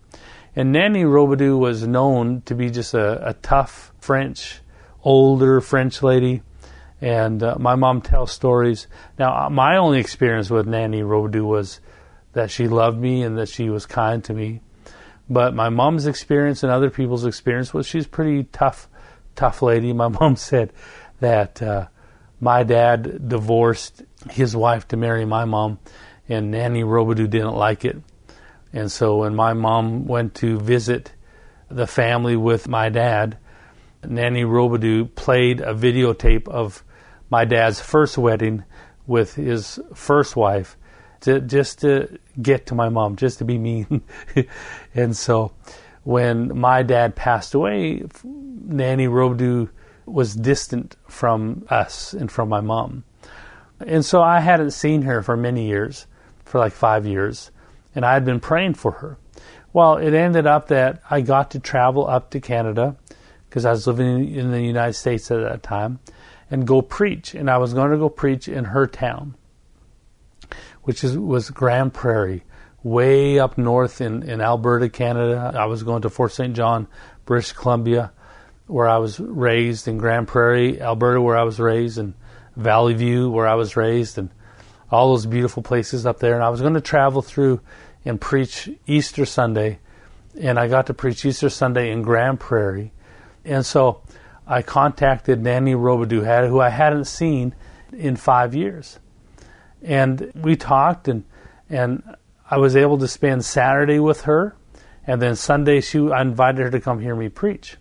[0.55, 4.59] And Nanny Robidoux was known to be just a, a tough French,
[5.03, 6.41] older French lady.
[6.99, 8.87] And uh, my mom tells stories.
[9.17, 11.79] Now, uh, my only experience with Nanny Robidoux was
[12.33, 14.61] that she loved me and that she was kind to me.
[15.29, 18.89] But my mom's experience and other people's experience was she's pretty tough,
[19.35, 19.93] tough lady.
[19.93, 20.73] My mom said
[21.21, 21.87] that uh,
[22.41, 25.79] my dad divorced his wife to marry my mom,
[26.27, 27.97] and Nanny Robidoux didn't like it.
[28.73, 31.13] And so when my mom went to visit
[31.69, 33.37] the family with my dad,
[34.03, 36.83] Nanny Robidoux played a videotape of
[37.29, 38.63] my dad's first wedding
[39.07, 40.77] with his first wife
[41.21, 44.01] to, just to get to my mom, just to be mean.
[44.95, 45.53] and so
[46.03, 49.69] when my dad passed away, Nanny Robidoux
[50.05, 53.03] was distant from us and from my mom.
[53.79, 56.07] And so I hadn't seen her for many years,
[56.43, 57.51] for like five years
[57.95, 59.17] and I had been praying for her.
[59.73, 62.97] Well, it ended up that I got to travel up to Canada
[63.49, 65.99] because I was living in the United States at that time
[66.49, 67.33] and go preach.
[67.33, 69.35] And I was going to go preach in her town,
[70.83, 72.43] which is, was Grande Prairie,
[72.83, 75.53] way up north in, in Alberta, Canada.
[75.55, 76.55] I was going to Fort St.
[76.55, 76.87] John,
[77.25, 78.11] British Columbia,
[78.67, 82.13] where I was raised, in Grande Prairie, Alberta, where I was raised, and
[82.57, 84.29] Valleyview, where I was raised, and
[84.91, 86.35] all those beautiful places up there.
[86.35, 87.61] And I was going to travel through
[88.05, 89.79] and preach Easter Sunday.
[90.39, 92.91] And I got to preach Easter Sunday in Grande Prairie.
[93.45, 94.01] And so
[94.45, 97.55] I contacted Nanny Robidoux, who I hadn't seen
[97.93, 98.99] in five years.
[99.81, 101.23] And we talked, and,
[101.69, 102.03] and
[102.49, 104.55] I was able to spend Saturday with her.
[105.07, 107.77] And then Sunday, she, I invited her to come hear me preach.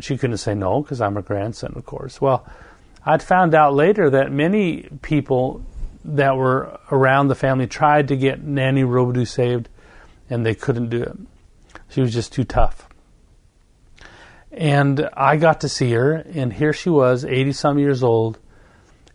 [0.00, 2.20] She couldn't say no because I'm her grandson, of course.
[2.20, 2.46] Well,
[3.04, 5.64] I'd found out later that many people
[6.04, 9.68] that were around the family tried to get Nanny Robidoux saved,
[10.28, 11.16] and they couldn't do it.
[11.88, 12.88] She was just too tough.
[14.52, 18.38] And I got to see her, and here she was, 80 some years old.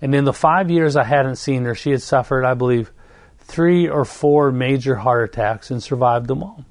[0.02, 2.91] And in the five years I hadn't seen her, she had suffered, I believe,
[3.39, 6.65] three or four major heart attacks and survived them all.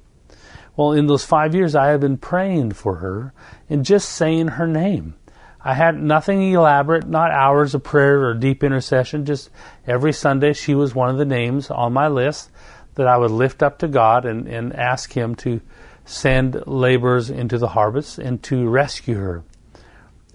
[0.75, 3.33] Well, in those five years, I had been praying for her
[3.69, 5.15] and just saying her name.
[5.67, 9.25] I had nothing elaborate, not hours of prayer or deep intercession.
[9.25, 9.49] Just
[9.87, 12.51] every Sunday, she was one of the names on my list
[12.93, 15.61] that I would lift up to God and, and ask Him to
[16.05, 19.43] send laborers into the harvest and to rescue her.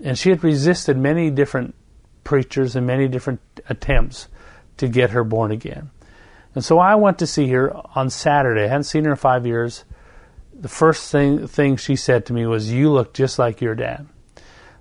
[0.03, 1.77] And she had resisted many different
[2.25, 4.27] preachers and many different attempts
[4.79, 5.91] to get her born again.
[6.57, 8.65] And so I went to see her on Saturday.
[8.65, 9.85] I hadn't seen her in five years.
[10.53, 14.09] The first thing, thing she said to me was, You look just like your dad.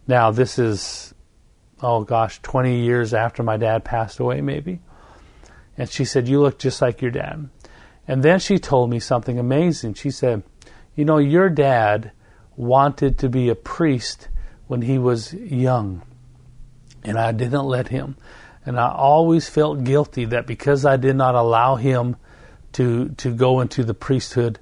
[0.10, 1.14] Now, this is,
[1.84, 4.80] oh gosh, 20 years after my dad passed away, maybe.
[5.78, 7.48] And she said, You look just like your dad.
[8.08, 9.94] And then she told me something amazing.
[9.94, 10.42] She said,
[10.96, 12.12] You know, your dad
[12.56, 14.30] wanted to be a priest
[14.66, 16.02] when he was young,
[17.04, 18.18] and I didn't let him.
[18.66, 22.16] And I always felt guilty that because I did not allow him
[22.72, 24.58] to to go into the priesthood,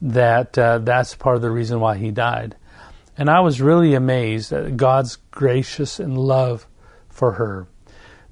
[0.00, 2.56] that uh, that's part of the reason why he died.
[3.18, 6.66] And I was really amazed at God's gracious and love
[7.08, 7.66] for her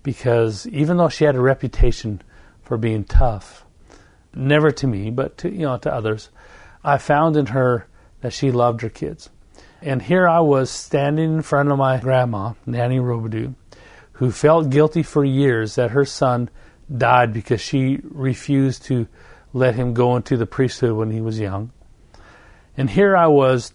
[0.03, 2.21] because even though she had a reputation
[2.63, 3.65] for being tough,
[4.35, 6.29] never to me, but to, you know, to others,
[6.83, 7.87] I found in her
[8.21, 9.31] that she loved her kids.
[9.81, 13.55] And here I was standing in front of my grandma, Nanny Robidoux,
[14.13, 16.51] who felt guilty for years that her son
[16.95, 19.07] died because she refused to
[19.53, 21.71] let him go into the priesthood when he was young.
[22.77, 23.73] And here I was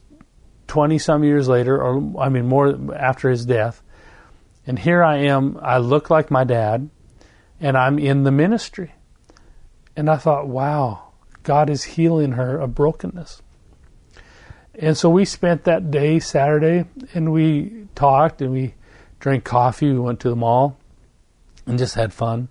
[0.69, 3.81] 20 some years later, or I mean, more after his death.
[4.65, 6.89] And here I am, I look like my dad,
[7.59, 8.93] and I'm in the ministry.
[9.95, 11.09] And I thought, wow,
[11.43, 13.41] God is healing her of brokenness.
[14.75, 18.75] And so we spent that day, Saturday, and we talked and we
[19.19, 19.91] drank coffee.
[19.91, 20.77] We went to the mall
[21.65, 22.47] and just had fun.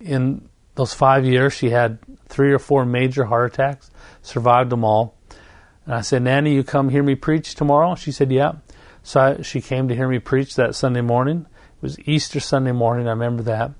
[0.00, 3.90] In those five years, she had three or four major heart attacks,
[4.22, 5.17] survived them all.
[5.88, 7.94] And I said, Nanny, you come hear me preach tomorrow?
[7.94, 8.56] She said, Yeah.
[9.02, 11.46] So I, she came to hear me preach that Sunday morning.
[11.48, 13.70] It was Easter Sunday morning, I remember that.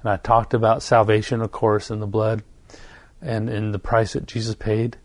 [0.00, 2.42] And I talked about salvation, of course, and the blood
[3.20, 4.96] and, and the price that Jesus paid.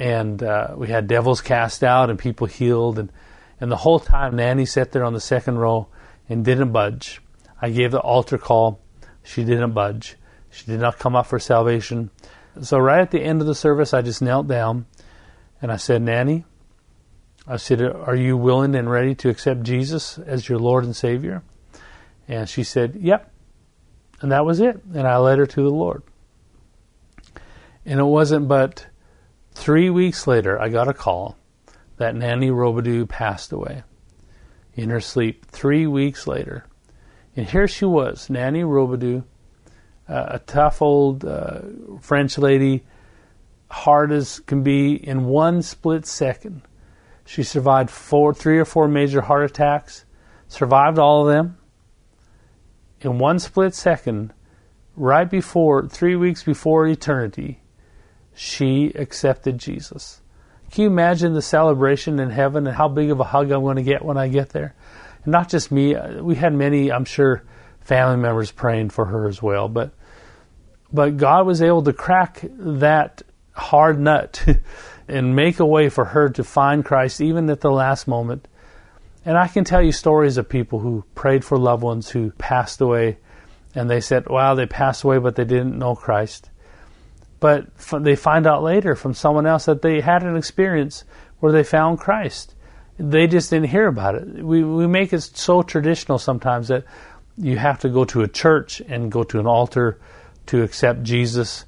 [0.00, 2.98] And uh, we had devils cast out and people healed.
[2.98, 3.12] And,
[3.60, 5.86] and the whole time, Nanny sat there on the second row
[6.28, 7.20] and didn't budge.
[7.62, 8.80] I gave the altar call.
[9.22, 10.16] She didn't budge.
[10.50, 12.10] She did not come up for salvation.
[12.62, 14.86] So, right at the end of the service, I just knelt down
[15.60, 16.44] and I said, Nanny,
[17.46, 21.42] I said, Are you willing and ready to accept Jesus as your Lord and Savior?
[22.28, 23.32] And she said, Yep.
[24.20, 24.82] And that was it.
[24.94, 26.02] And I led her to the Lord.
[27.86, 28.86] And it wasn't but
[29.52, 31.36] three weeks later, I got a call
[31.96, 33.82] that Nanny Robidoux passed away
[34.74, 35.46] in her sleep.
[35.46, 36.66] Three weeks later.
[37.34, 39.24] And here she was, Nanny Robidoux,
[40.08, 41.60] uh, a tough old uh,
[42.00, 42.84] French lady
[43.70, 46.62] hard as can be in one split second.
[47.24, 50.04] She survived four, three or four major heart attacks,
[50.48, 51.58] survived all of them.
[53.00, 54.32] In one split second,
[54.96, 57.60] right before, three weeks before eternity,
[58.34, 60.20] she accepted Jesus.
[60.70, 63.76] Can you imagine the celebration in heaven and how big of a hug I'm going
[63.76, 64.74] to get when I get there?
[65.24, 67.42] And not just me, uh, we had many, I'm sure,
[67.80, 69.92] family members praying for her as well, but
[70.90, 73.22] but God was able to crack that
[73.58, 74.44] hard nut
[75.08, 78.46] and make a way for her to find Christ even at the last moment.
[79.24, 82.80] And I can tell you stories of people who prayed for loved ones who passed
[82.80, 83.18] away
[83.74, 86.50] and they said, wow, they passed away, but they didn't know Christ.
[87.40, 87.66] But
[88.00, 91.04] they find out later from someone else that they had an experience
[91.40, 92.54] where they found Christ.
[92.98, 94.42] They just didn't hear about it.
[94.42, 96.84] We, we make it so traditional sometimes that
[97.36, 100.00] you have to go to a church and go to an altar
[100.46, 101.64] to accept Jesus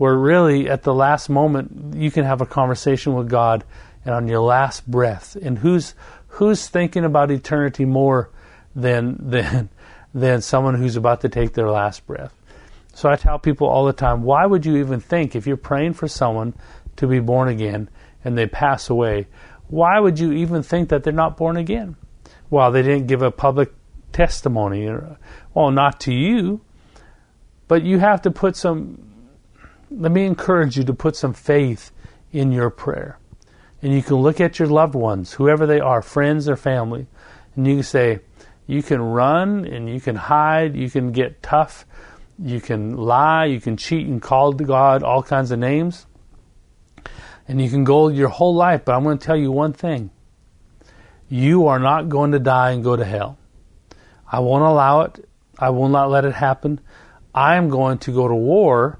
[0.00, 3.64] where really at the last moment you can have a conversation with God
[4.02, 5.36] and on your last breath.
[5.36, 5.94] And who's
[6.28, 8.30] who's thinking about eternity more
[8.74, 9.68] than than
[10.14, 12.32] than someone who's about to take their last breath?
[12.94, 15.92] So I tell people all the time, why would you even think if you're praying
[15.92, 16.54] for someone
[16.96, 17.90] to be born again
[18.24, 19.26] and they pass away,
[19.68, 21.96] why would you even think that they're not born again?
[22.48, 23.70] Well, they didn't give a public
[24.12, 24.90] testimony.
[25.52, 26.62] Well, not to you,
[27.68, 29.09] but you have to put some
[29.90, 31.90] let me encourage you to put some faith
[32.32, 33.18] in your prayer.
[33.82, 37.06] And you can look at your loved ones, whoever they are, friends or family,
[37.56, 38.20] and you can say,
[38.66, 41.86] you can run and you can hide, you can get tough,
[42.38, 46.06] you can lie, you can cheat and call God all kinds of names.
[47.48, 50.10] And you can go your whole life, but I'm going to tell you one thing.
[51.28, 53.38] You are not going to die and go to hell.
[54.30, 55.28] I won't allow it.
[55.58, 56.80] I will not let it happen.
[57.34, 58.99] I am going to go to war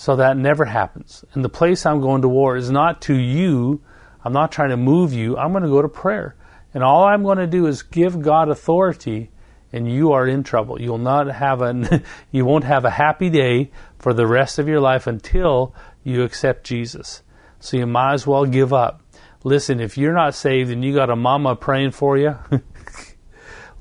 [0.00, 1.26] so that never happens.
[1.34, 3.82] And the place I'm going to war is not to you.
[4.24, 5.36] I'm not trying to move you.
[5.36, 6.36] I'm going to go to prayer.
[6.72, 9.30] And all I'm going to do is give God authority
[9.74, 10.80] and you are in trouble.
[10.80, 14.80] You'll not have a you won't have a happy day for the rest of your
[14.80, 17.22] life until you accept Jesus.
[17.58, 19.02] So you might as well give up.
[19.44, 22.38] Listen, if you're not saved and you got a mama praying for you,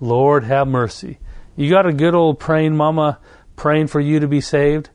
[0.02, 1.20] Lord have mercy.
[1.56, 3.20] You got a good old praying mama
[3.56, 4.90] praying for you to be saved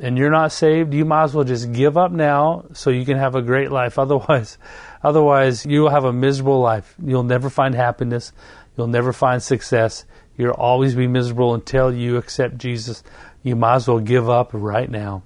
[0.00, 3.18] and you're not saved, you might as well just give up now so you can
[3.18, 3.98] have a great life.
[3.98, 4.58] Otherwise,
[5.02, 6.94] otherwise you will have a miserable life.
[7.02, 8.32] You'll never find happiness.
[8.76, 10.04] You'll never find success.
[10.36, 13.02] You'll always be miserable until you accept Jesus.
[13.42, 15.22] You might as well give up right now.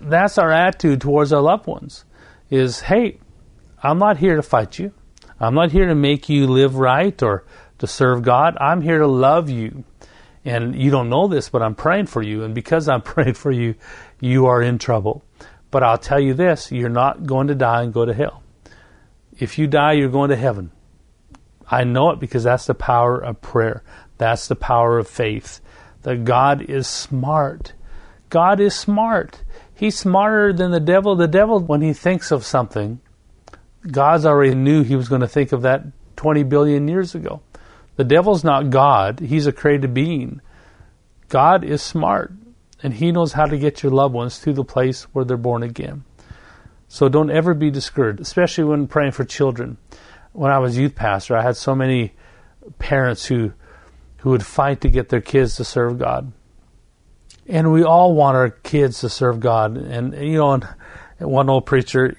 [0.00, 2.04] That's our attitude towards our loved ones
[2.50, 3.18] is, hey,
[3.82, 4.92] I'm not here to fight you.
[5.40, 7.44] I'm not here to make you live right or
[7.78, 8.56] to serve God.
[8.60, 9.84] I'm here to love you.
[10.44, 12.42] And you don't know this, but I'm praying for you.
[12.44, 13.74] And because I'm praying for you,
[14.20, 15.24] you are in trouble.
[15.70, 18.42] But I'll tell you this you're not going to die and go to hell.
[19.38, 20.70] If you die, you're going to heaven.
[21.66, 23.82] I know it because that's the power of prayer.
[24.18, 25.60] That's the power of faith.
[26.02, 27.72] That God is smart.
[28.28, 29.42] God is smart.
[29.74, 31.16] He's smarter than the devil.
[31.16, 33.00] The devil, when he thinks of something,
[33.90, 35.84] God's already knew he was going to think of that
[36.16, 37.40] 20 billion years ago.
[37.96, 40.40] The devil's not God, he's a created being.
[41.28, 42.32] God is smart,
[42.82, 45.62] and he knows how to get your loved ones to the place where they're born
[45.62, 46.04] again.
[46.88, 49.78] So don't ever be discouraged, especially when praying for children.
[50.32, 52.14] When I was youth pastor, I had so many
[52.78, 53.52] parents who
[54.18, 56.30] who would fight to get their kids to serve God.
[57.48, 59.76] And we all want our kids to serve God.
[59.76, 60.66] And you know, and
[61.18, 62.16] one old preacher,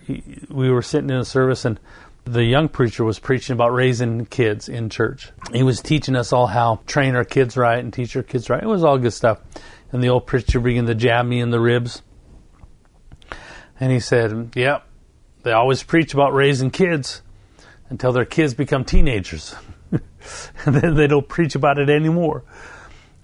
[0.49, 1.79] we were sitting in a service and
[2.25, 5.31] the young preacher was preaching about raising kids in church.
[5.51, 8.63] He was teaching us all how train our kids right and teach our kids right.
[8.63, 9.41] It was all good stuff.
[9.91, 12.01] And the old preacher began to jab me in the ribs.
[13.79, 14.87] And he said, Yep,
[15.43, 17.21] they always preach about raising kids
[17.89, 19.55] until their kids become teenagers.
[19.91, 22.43] and then they don't preach about it anymore.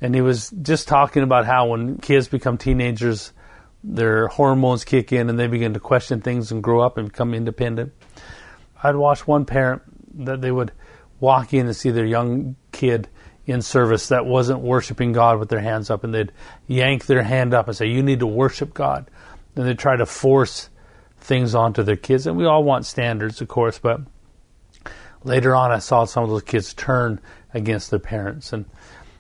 [0.02, 3.34] And he was just talking about how when kids become teenagers,
[3.84, 7.34] their hormones kick in and they begin to question things and grow up and become
[7.34, 7.94] independent.
[8.82, 9.82] I'd watch one parent
[10.26, 10.72] that they would
[11.20, 13.08] walk in and see their young kid
[13.46, 16.32] in service that wasn't worshiping God with their hands up, and they'd
[16.68, 19.10] yank their hand up and say, You need to worship God.
[19.56, 20.70] And they'd try to force
[21.20, 22.28] things onto their kids.
[22.28, 24.02] And we all want standards, of course, but
[25.24, 27.20] later on I saw some of those kids turn
[27.54, 28.54] against their parents.
[28.54, 28.66] And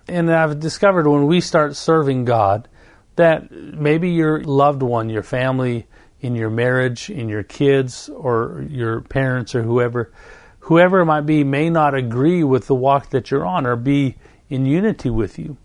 [0.07, 2.68] and I've discovered when we start serving God
[3.16, 5.88] that maybe your loved one, your family,
[6.22, 10.11] in your marriage, in your kids, or your parents, or whoever,
[10.59, 14.15] whoever it might be, may not agree with the walk that you're on or be
[14.49, 15.57] in unity with you.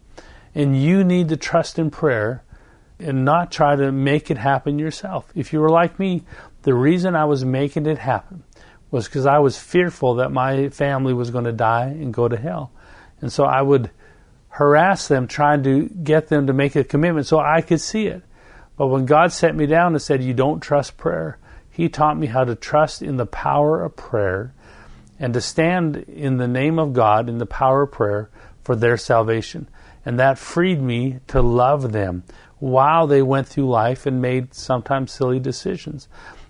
[0.54, 2.44] And you need to trust in prayer
[2.98, 5.26] and not try to make it happen yourself.
[5.34, 6.22] If you were like me,
[6.62, 8.44] the reason I was making it happen
[8.90, 12.36] was because I was fearful that my family was going to die and go to
[12.36, 12.70] hell.
[13.20, 13.90] And so I would
[14.48, 18.22] harass them, trying to get them to make a commitment so I could see it.
[18.76, 21.38] But when God set me down and said, You don't trust prayer,
[21.70, 24.52] He taught me how to trust in the power of prayer
[25.18, 28.30] and to stand in the name of God in the power of prayer
[28.62, 29.68] for their salvation.
[30.04, 32.24] And that freed me to love them
[32.58, 36.08] while they went through life and made sometimes silly decisions.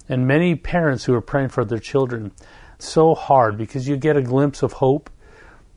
[0.08, 2.32] And many parents who are praying for their children,
[2.78, 5.10] so hard because you get a glimpse of hope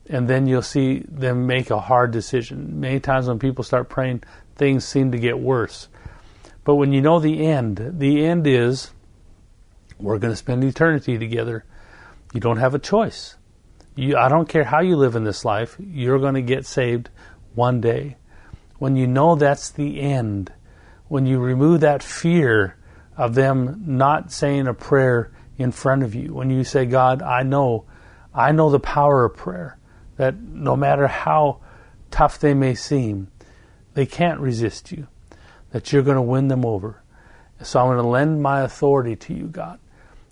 [0.08, 2.80] and then you'll see them make a hard decision.
[2.80, 4.22] Many times when people start praying,
[4.56, 5.88] things seem to get worse.
[6.68, 8.90] But when you know the end, the end is
[9.98, 11.64] we're going to spend eternity together.
[12.34, 13.36] You don't have a choice.
[13.94, 17.08] You, I don't care how you live in this life, you're going to get saved
[17.54, 18.18] one day.
[18.76, 20.52] When you know that's the end,
[21.06, 22.76] when you remove that fear
[23.16, 27.44] of them not saying a prayer in front of you, when you say, God, I
[27.44, 27.86] know,
[28.34, 29.78] I know the power of prayer,
[30.18, 31.60] that no matter how
[32.10, 33.28] tough they may seem,
[33.94, 35.06] they can't resist you
[35.70, 37.02] that you're going to win them over.
[37.62, 39.78] So I'm going to lend my authority to you, God.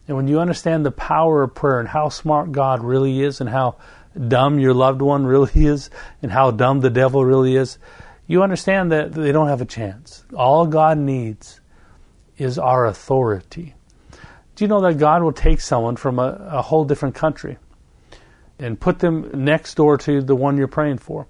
[0.07, 3.51] And when you understand the power of prayer and how smart God really is and
[3.51, 3.77] how
[4.29, 5.91] dumb your loved one really is
[6.23, 7.79] and how dumb the devil really is,
[8.27, 10.25] you understand that they don't have a chance.
[10.35, 11.61] All God needs
[12.39, 13.75] is our authority.
[14.55, 17.59] Do you know that God will take someone from a, a whole different country
[18.59, 21.27] and put them next door to the one you're praying for?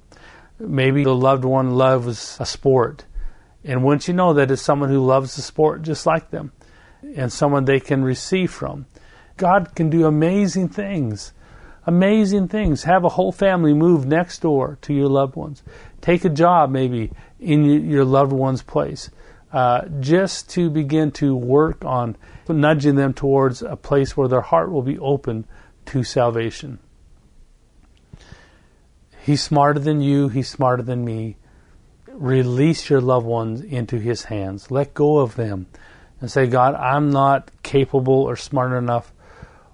[0.58, 3.04] Maybe the loved one loves a sport
[3.66, 6.52] and once you know that it's someone who loves the sport just like them
[7.16, 8.86] and someone they can receive from,
[9.36, 11.32] God can do amazing things.
[11.84, 12.84] Amazing things.
[12.84, 15.64] Have a whole family move next door to your loved ones.
[16.00, 17.10] Take a job maybe
[17.40, 19.10] in your loved one's place.
[19.52, 22.16] Uh, just to begin to work on
[22.48, 25.44] nudging them towards a place where their heart will be open
[25.86, 26.78] to salvation.
[29.22, 31.36] He's smarter than you, he's smarter than me
[32.18, 34.70] release your loved ones into His hands.
[34.70, 35.66] Let go of them
[36.20, 39.12] and say, God, I'm not capable or smart enough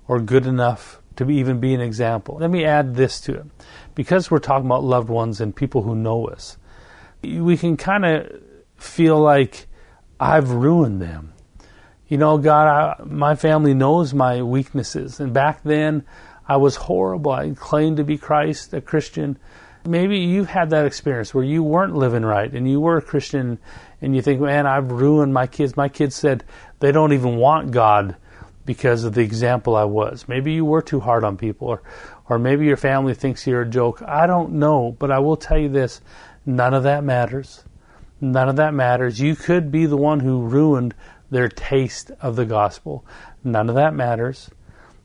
[0.08, 2.38] or good enough to be, even be an example.
[2.40, 3.46] Let me add this to it.
[3.94, 6.56] Because we're talking about loved ones and people who know us,
[7.22, 8.42] we can kind of
[8.76, 9.66] feel like
[10.18, 11.32] I've ruined them.
[12.08, 15.20] You know, God, I, my family knows my weaknesses.
[15.20, 16.04] And back then,
[16.46, 17.32] I was horrible.
[17.32, 19.38] I claimed to be Christ, a Christian,
[19.84, 23.58] Maybe you've had that experience where you weren't living right and you were a Christian
[24.00, 25.76] and you think, man, I've ruined my kids.
[25.76, 26.44] My kids said
[26.78, 28.16] they don't even want God
[28.64, 30.26] because of the example I was.
[30.28, 31.82] Maybe you were too hard on people or,
[32.28, 34.02] or maybe your family thinks you're a joke.
[34.02, 36.00] I don't know, but I will tell you this
[36.46, 37.64] none of that matters.
[38.20, 39.20] None of that matters.
[39.20, 40.94] You could be the one who ruined
[41.30, 43.04] their taste of the gospel.
[43.42, 44.48] None of that matters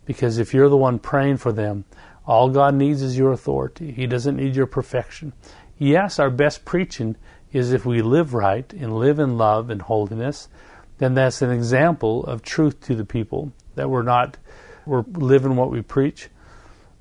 [0.05, 1.85] because if you're the one praying for them,
[2.27, 3.91] all God needs is your authority.
[3.91, 5.31] He doesn't need your perfection.
[5.77, 7.15] Yes, our best preaching
[7.53, 10.49] is if we live right and live in love and holiness,
[10.97, 14.37] then that's an example of truth to the people that we're not
[14.85, 16.29] we're living what we preach.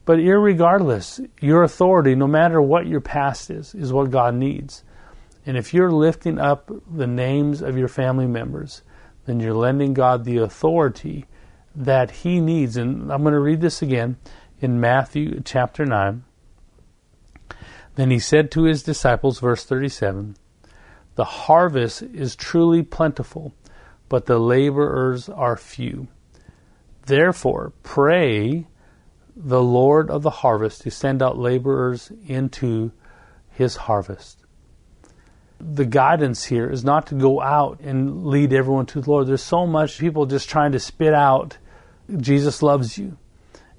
[0.05, 4.85] But irregardless, your authority, no matter what your past is, is what God needs.
[5.45, 8.83] And if you're lifting up the names of your family members,
[9.25, 11.27] then you're lending God the authority
[11.75, 12.77] that He needs.
[12.77, 14.17] And I'm going to read this again
[14.61, 16.25] in Matthew chapter 9.
[17.97, 20.37] Then he said to his disciples, verse 37,
[21.15, 23.55] The harvest is truly plentiful,
[24.09, 26.09] but the laborers are few.
[27.07, 28.67] Therefore, pray
[29.35, 32.93] the Lord of the harvest to send out laborers into
[33.51, 34.45] his harvest.
[35.59, 39.27] The guidance here is not to go out and lead everyone to the Lord.
[39.27, 41.57] There's so much people just trying to spit out,
[42.19, 43.17] Jesus loves you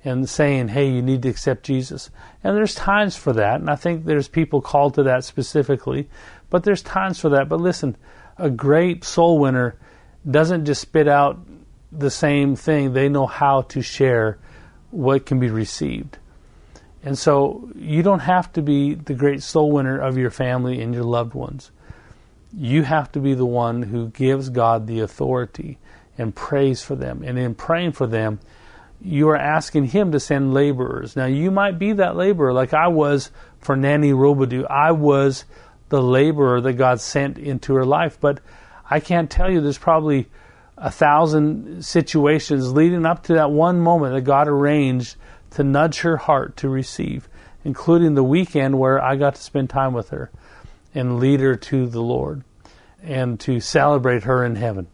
[0.08, 2.10] and saying, hey, you need to accept Jesus.
[2.44, 6.08] And there's times for that, and I think there's people called to that specifically,
[6.50, 7.50] but there's times for that.
[7.50, 7.98] But listen,
[8.38, 9.76] a great soul winner
[10.30, 11.40] doesn't just spit out
[11.92, 14.40] the same thing, they know how to share
[14.92, 16.18] what can be received.
[17.04, 20.94] And so you don't have to be the great soul winner of your family and
[20.94, 21.72] your loved ones.
[22.54, 25.78] You have to be the one who gives God the authority
[26.18, 27.24] and prays for them.
[27.24, 28.40] And in praying for them,
[29.08, 31.16] you are asking Him to send laborers.
[31.16, 34.66] Now, you might be that laborer like I was for Nanny Robidoux.
[34.70, 35.46] I was
[35.90, 38.40] the laborer that God sent into her life, but
[38.90, 40.28] I can't tell you there's probably
[40.78, 45.16] a thousand situations leading up to that one moment that God arranged
[45.52, 47.30] to nudge her heart to receive,
[47.64, 50.30] including the weekend where I got to spend time with her
[50.94, 52.44] and lead her to the Lord
[53.02, 54.88] and to celebrate her in heaven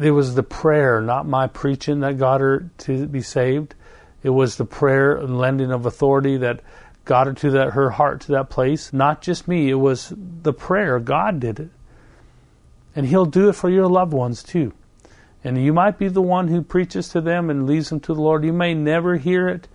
[0.00, 3.74] it was the prayer, not my preaching, that got her to be saved.
[4.22, 6.60] It was the prayer and lending of authority that
[7.04, 8.92] got her to that her heart to that place.
[8.92, 9.68] Not just me.
[9.68, 10.98] It was the prayer.
[11.00, 11.70] God did it.
[12.94, 14.72] And He'll do it for your loved ones too.
[15.44, 18.20] And you might be the one who preaches to them and leads them to the
[18.20, 18.44] Lord.
[18.44, 19.66] You may never hear it.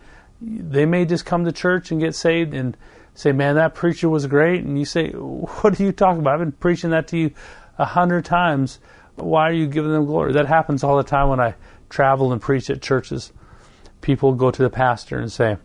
[0.42, 2.78] They may just come to church and get saved and
[3.14, 4.64] say, Man, that preacher was great.
[4.64, 6.36] And you say, What are you talking about?
[6.36, 7.32] I've been preaching that to you
[7.78, 8.80] a hundred times.
[9.18, 10.34] Why are you giving them glory?
[10.34, 11.56] That happens all the time when I
[11.90, 13.34] travel and preach at churches.
[14.02, 15.58] People go to the pastor and say,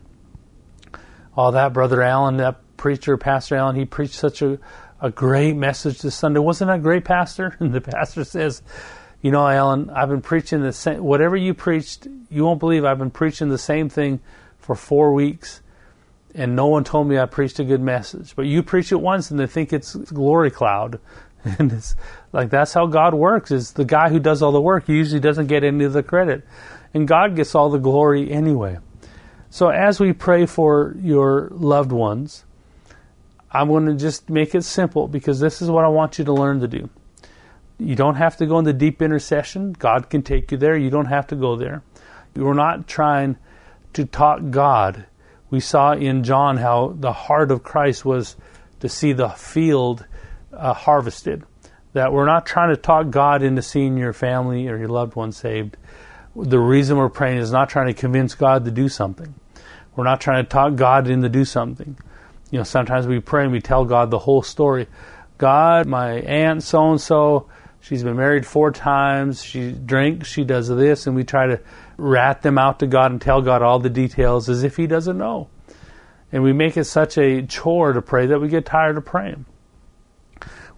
[1.37, 4.59] Oh, that Brother Allen, that preacher, Pastor Allen, he preached such a,
[5.01, 6.41] a great message this Sunday.
[6.41, 7.57] Wasn't that a great, Pastor?
[7.61, 8.63] And the pastor says,
[9.23, 12.99] You know, Allen, I've been preaching the same, whatever you preached, you won't believe I've
[12.99, 14.21] been preaching the same thing
[14.59, 15.63] for four weeks
[16.35, 18.35] and no one told me I preached a good message.
[18.35, 21.01] But you preach it once and they think it's glory cloud.
[21.59, 21.97] And it's
[22.33, 23.51] like that's how God works.
[23.51, 26.45] Is the guy who does all the work usually doesn't get any of the credit,
[26.95, 28.79] and God gets all the glory anyway.
[29.51, 32.45] So as we pray for your loved ones,
[33.51, 36.33] I'm going to just make it simple because this is what I want you to
[36.33, 36.89] learn to do.
[37.79, 39.75] You don't have to go into deep intercession.
[39.75, 40.77] God can take you there.
[40.77, 41.83] You don't have to go there.
[42.35, 43.37] You're not trying
[43.93, 45.05] to talk God.
[45.51, 48.37] We saw in John how the heart of Christ was
[48.81, 50.07] to see the field
[50.53, 51.45] uh, harvested.
[51.93, 55.33] That we're not trying to talk God into seeing your family or your loved one
[55.33, 55.77] saved.
[56.35, 59.35] The reason we're praying is not trying to convince God to do something.
[59.95, 61.99] We're not trying to talk God into do something.
[62.51, 64.87] You know, sometimes we pray and we tell God the whole story.
[65.39, 67.49] God, my aunt so and so,
[67.81, 71.61] she's been married four times, she drinks, she does this, and we try to
[71.97, 75.19] rat them out to God and tell God all the details as if He doesn't
[75.19, 75.49] know.
[76.31, 79.45] And we make it such a chore to pray that we get tired of praying.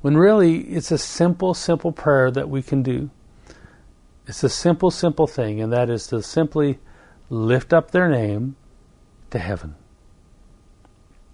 [0.05, 3.09] When really it's a simple, simple prayer that we can do.
[4.27, 6.79] It's a simple, simple thing, and that is to simply
[7.31, 8.57] lift up their name
[9.31, 9.77] to heaven.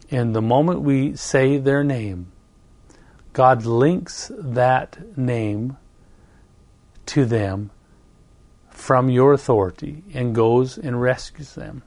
[0.08, 2.30] And the moment we say their name,
[3.32, 5.76] God links that name
[7.06, 7.72] to them
[8.68, 11.82] from your authority and goes and rescues them.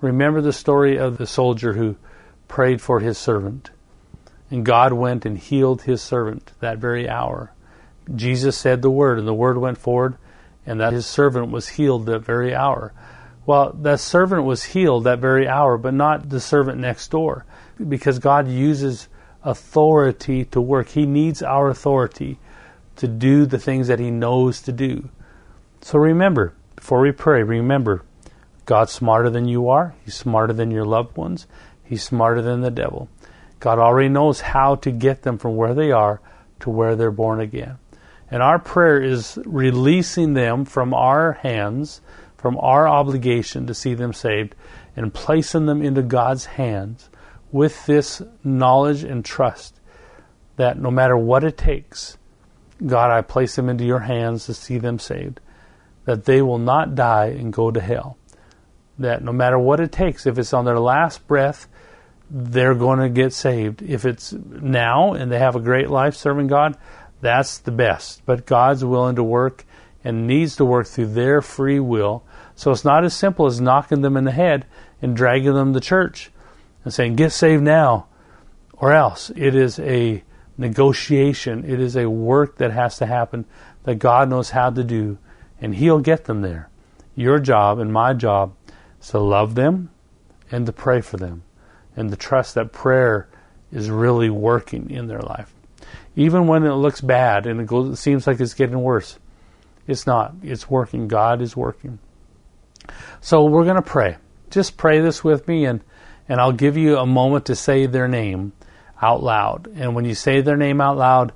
[0.00, 1.94] Remember the story of the soldier who
[2.48, 3.70] prayed for his servant.
[4.50, 7.52] And God went and healed his servant that very hour.
[8.14, 10.16] Jesus said the word, and the word went forward,
[10.64, 12.92] and that his servant was healed that very hour.
[13.44, 17.44] Well, that servant was healed that very hour, but not the servant next door,
[17.88, 19.08] because God uses
[19.42, 20.88] authority to work.
[20.88, 22.38] He needs our authority
[22.96, 25.08] to do the things that He knows to do.
[25.80, 28.02] So remember, before we pray, remember
[28.66, 31.46] God's smarter than you are, He's smarter than your loved ones,
[31.84, 33.08] He's smarter than the devil.
[33.60, 36.20] God already knows how to get them from where they are
[36.60, 37.78] to where they're born again.
[38.30, 42.00] And our prayer is releasing them from our hands,
[42.36, 44.54] from our obligation to see them saved,
[44.96, 47.08] and placing them into God's hands
[47.50, 49.80] with this knowledge and trust
[50.56, 52.18] that no matter what it takes,
[52.84, 55.40] God, I place them into your hands to see them saved,
[56.04, 58.18] that they will not die and go to hell,
[58.98, 61.68] that no matter what it takes, if it's on their last breath,
[62.30, 63.82] they're going to get saved.
[63.82, 66.76] If it's now and they have a great life serving God,
[67.20, 68.22] that's the best.
[68.26, 69.64] But God's willing to work
[70.04, 72.24] and needs to work through their free will.
[72.54, 74.66] So it's not as simple as knocking them in the head
[75.00, 76.30] and dragging them to church
[76.84, 78.06] and saying, get saved now
[78.74, 79.30] or else.
[79.34, 80.22] It is a
[80.56, 81.64] negotiation.
[81.64, 83.46] It is a work that has to happen
[83.84, 85.18] that God knows how to do
[85.60, 86.68] and He'll get them there.
[87.14, 88.54] Your job and my job
[89.00, 89.90] is to love them
[90.50, 91.42] and to pray for them
[91.98, 93.28] and the trust that prayer
[93.72, 95.52] is really working in their life.
[96.14, 99.18] Even when it looks bad and it, goes, it seems like it's getting worse,
[99.86, 100.34] it's not.
[100.42, 101.08] It's working.
[101.08, 101.98] God is working.
[103.20, 104.16] So we're going to pray.
[104.50, 105.82] Just pray this with me, and,
[106.28, 108.52] and I'll give you a moment to say their name
[109.02, 109.68] out loud.
[109.74, 111.32] And when you say their name out loud,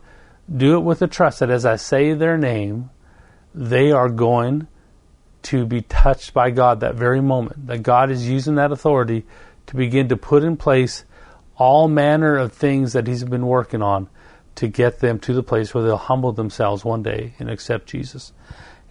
[0.54, 2.90] do it with the trust that as I say their name,
[3.54, 4.68] they are going
[5.44, 7.66] to be touched by God that very moment.
[7.66, 9.24] That God is using that authority
[9.72, 11.06] to begin to put in place
[11.56, 14.10] all manner of things that He's been working on
[14.56, 18.34] to get them to the place where they'll humble themselves one day and accept Jesus.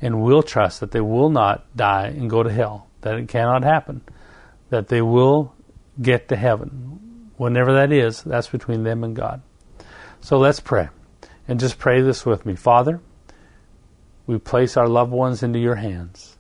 [0.02, 3.64] And will trust that they will not die and go to hell, that it cannot
[3.64, 4.02] happen,
[4.72, 5.54] that they will
[6.02, 7.30] get to heaven.
[7.38, 9.44] Whenever that is, that's between them and God.
[10.22, 10.90] So let's pray.
[11.48, 12.56] And just pray this with me.
[12.56, 13.02] Father,
[14.26, 16.40] we place our loved ones into your hands.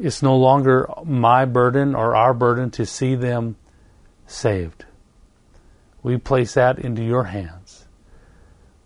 [0.00, 3.56] It's no longer my burden or our burden to see them
[4.26, 4.86] saved.
[6.02, 7.86] We place that into your hands.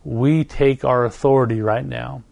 [0.02, 2.24] We take our authority right now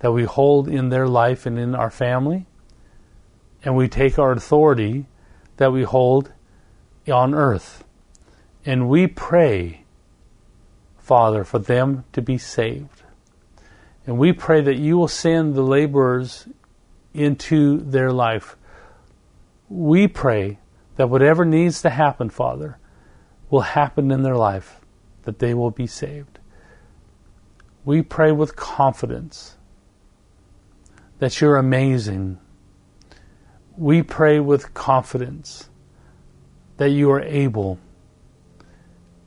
[0.00, 2.46] that we hold in their life and in our family,
[3.64, 5.06] and we take our authority
[5.58, 6.32] that we hold
[7.10, 7.84] on earth.
[8.66, 9.84] And we pray,
[10.98, 13.02] Father, for them to be saved.
[14.04, 16.48] And we pray that you will send the laborers
[17.14, 18.56] into their life.
[19.68, 20.58] We pray
[20.96, 22.78] that whatever needs to happen, Father,
[23.48, 24.80] will happen in their life,
[25.22, 26.38] that they will be saved.
[27.84, 29.56] We pray with confidence
[31.18, 32.38] that you're amazing.
[33.76, 35.68] We pray with confidence
[36.76, 37.78] that you are able.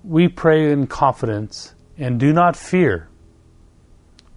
[0.04, 3.10] We pray in confidence and do not fear.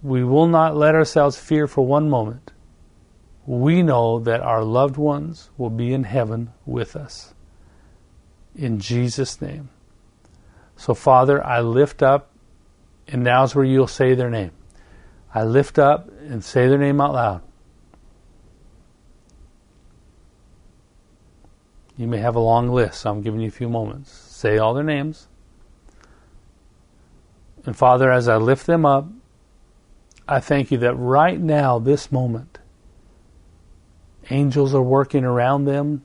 [0.01, 2.51] We will not let ourselves fear for one moment.
[3.47, 7.33] We know that our loved ones will be in heaven with us.
[8.53, 9.69] In Jesus' name.
[10.75, 12.29] So, Father, I lift up,
[13.07, 14.51] and now's where you'll say their name.
[15.33, 17.41] I lift up and say their name out loud.
[21.95, 24.11] You may have a long list, so I'm giving you a few moments.
[24.11, 25.29] Say all their names.
[27.65, 29.07] And Father, as I lift them up,
[30.27, 32.56] I thank you that right now, this moment,
[34.29, 36.03] angels are working around them,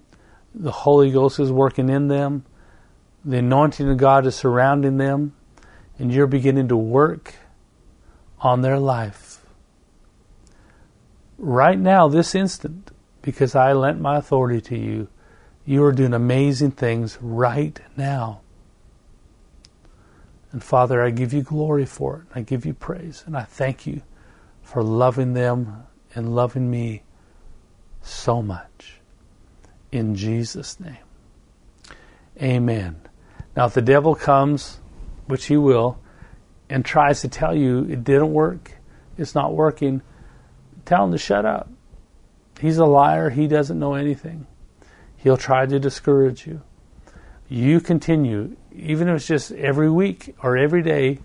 [0.54, 2.44] the Holy Ghost is working in them,
[3.24, 5.34] the anointing of God is surrounding them,
[5.98, 7.34] and you're beginning to work
[8.40, 9.44] on their life.
[11.38, 12.90] Right now, this instant,
[13.22, 15.08] because I lent my authority to you,
[15.64, 18.40] you are doing amazing things right now.
[20.50, 22.36] And Father, I give you glory for it.
[22.36, 23.24] I give you praise.
[23.26, 24.02] And I thank you
[24.62, 27.02] for loving them and loving me
[28.02, 29.00] so much.
[29.90, 30.96] In Jesus' name.
[32.40, 33.00] Amen.
[33.56, 34.80] Now, if the devil comes,
[35.26, 35.98] which he will,
[36.68, 38.72] and tries to tell you it didn't work,
[39.18, 40.02] it's not working,
[40.84, 41.68] tell him to shut up.
[42.60, 43.30] He's a liar.
[43.30, 44.46] He doesn't know anything.
[45.16, 46.62] He'll try to discourage you.
[47.48, 51.18] You continue, even if it's just every week or every day,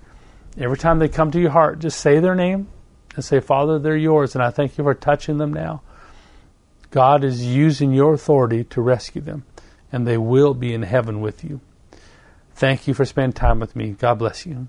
[0.57, 2.67] every time they come to your heart, just say their name
[3.15, 5.81] and say, Father, they're yours, and I thank you for touching them now.
[6.91, 9.45] God is using your authority to rescue them,
[9.91, 11.59] and they will be in heaven with you.
[12.55, 13.91] Thank you for spending time with me.
[13.91, 14.67] God bless you.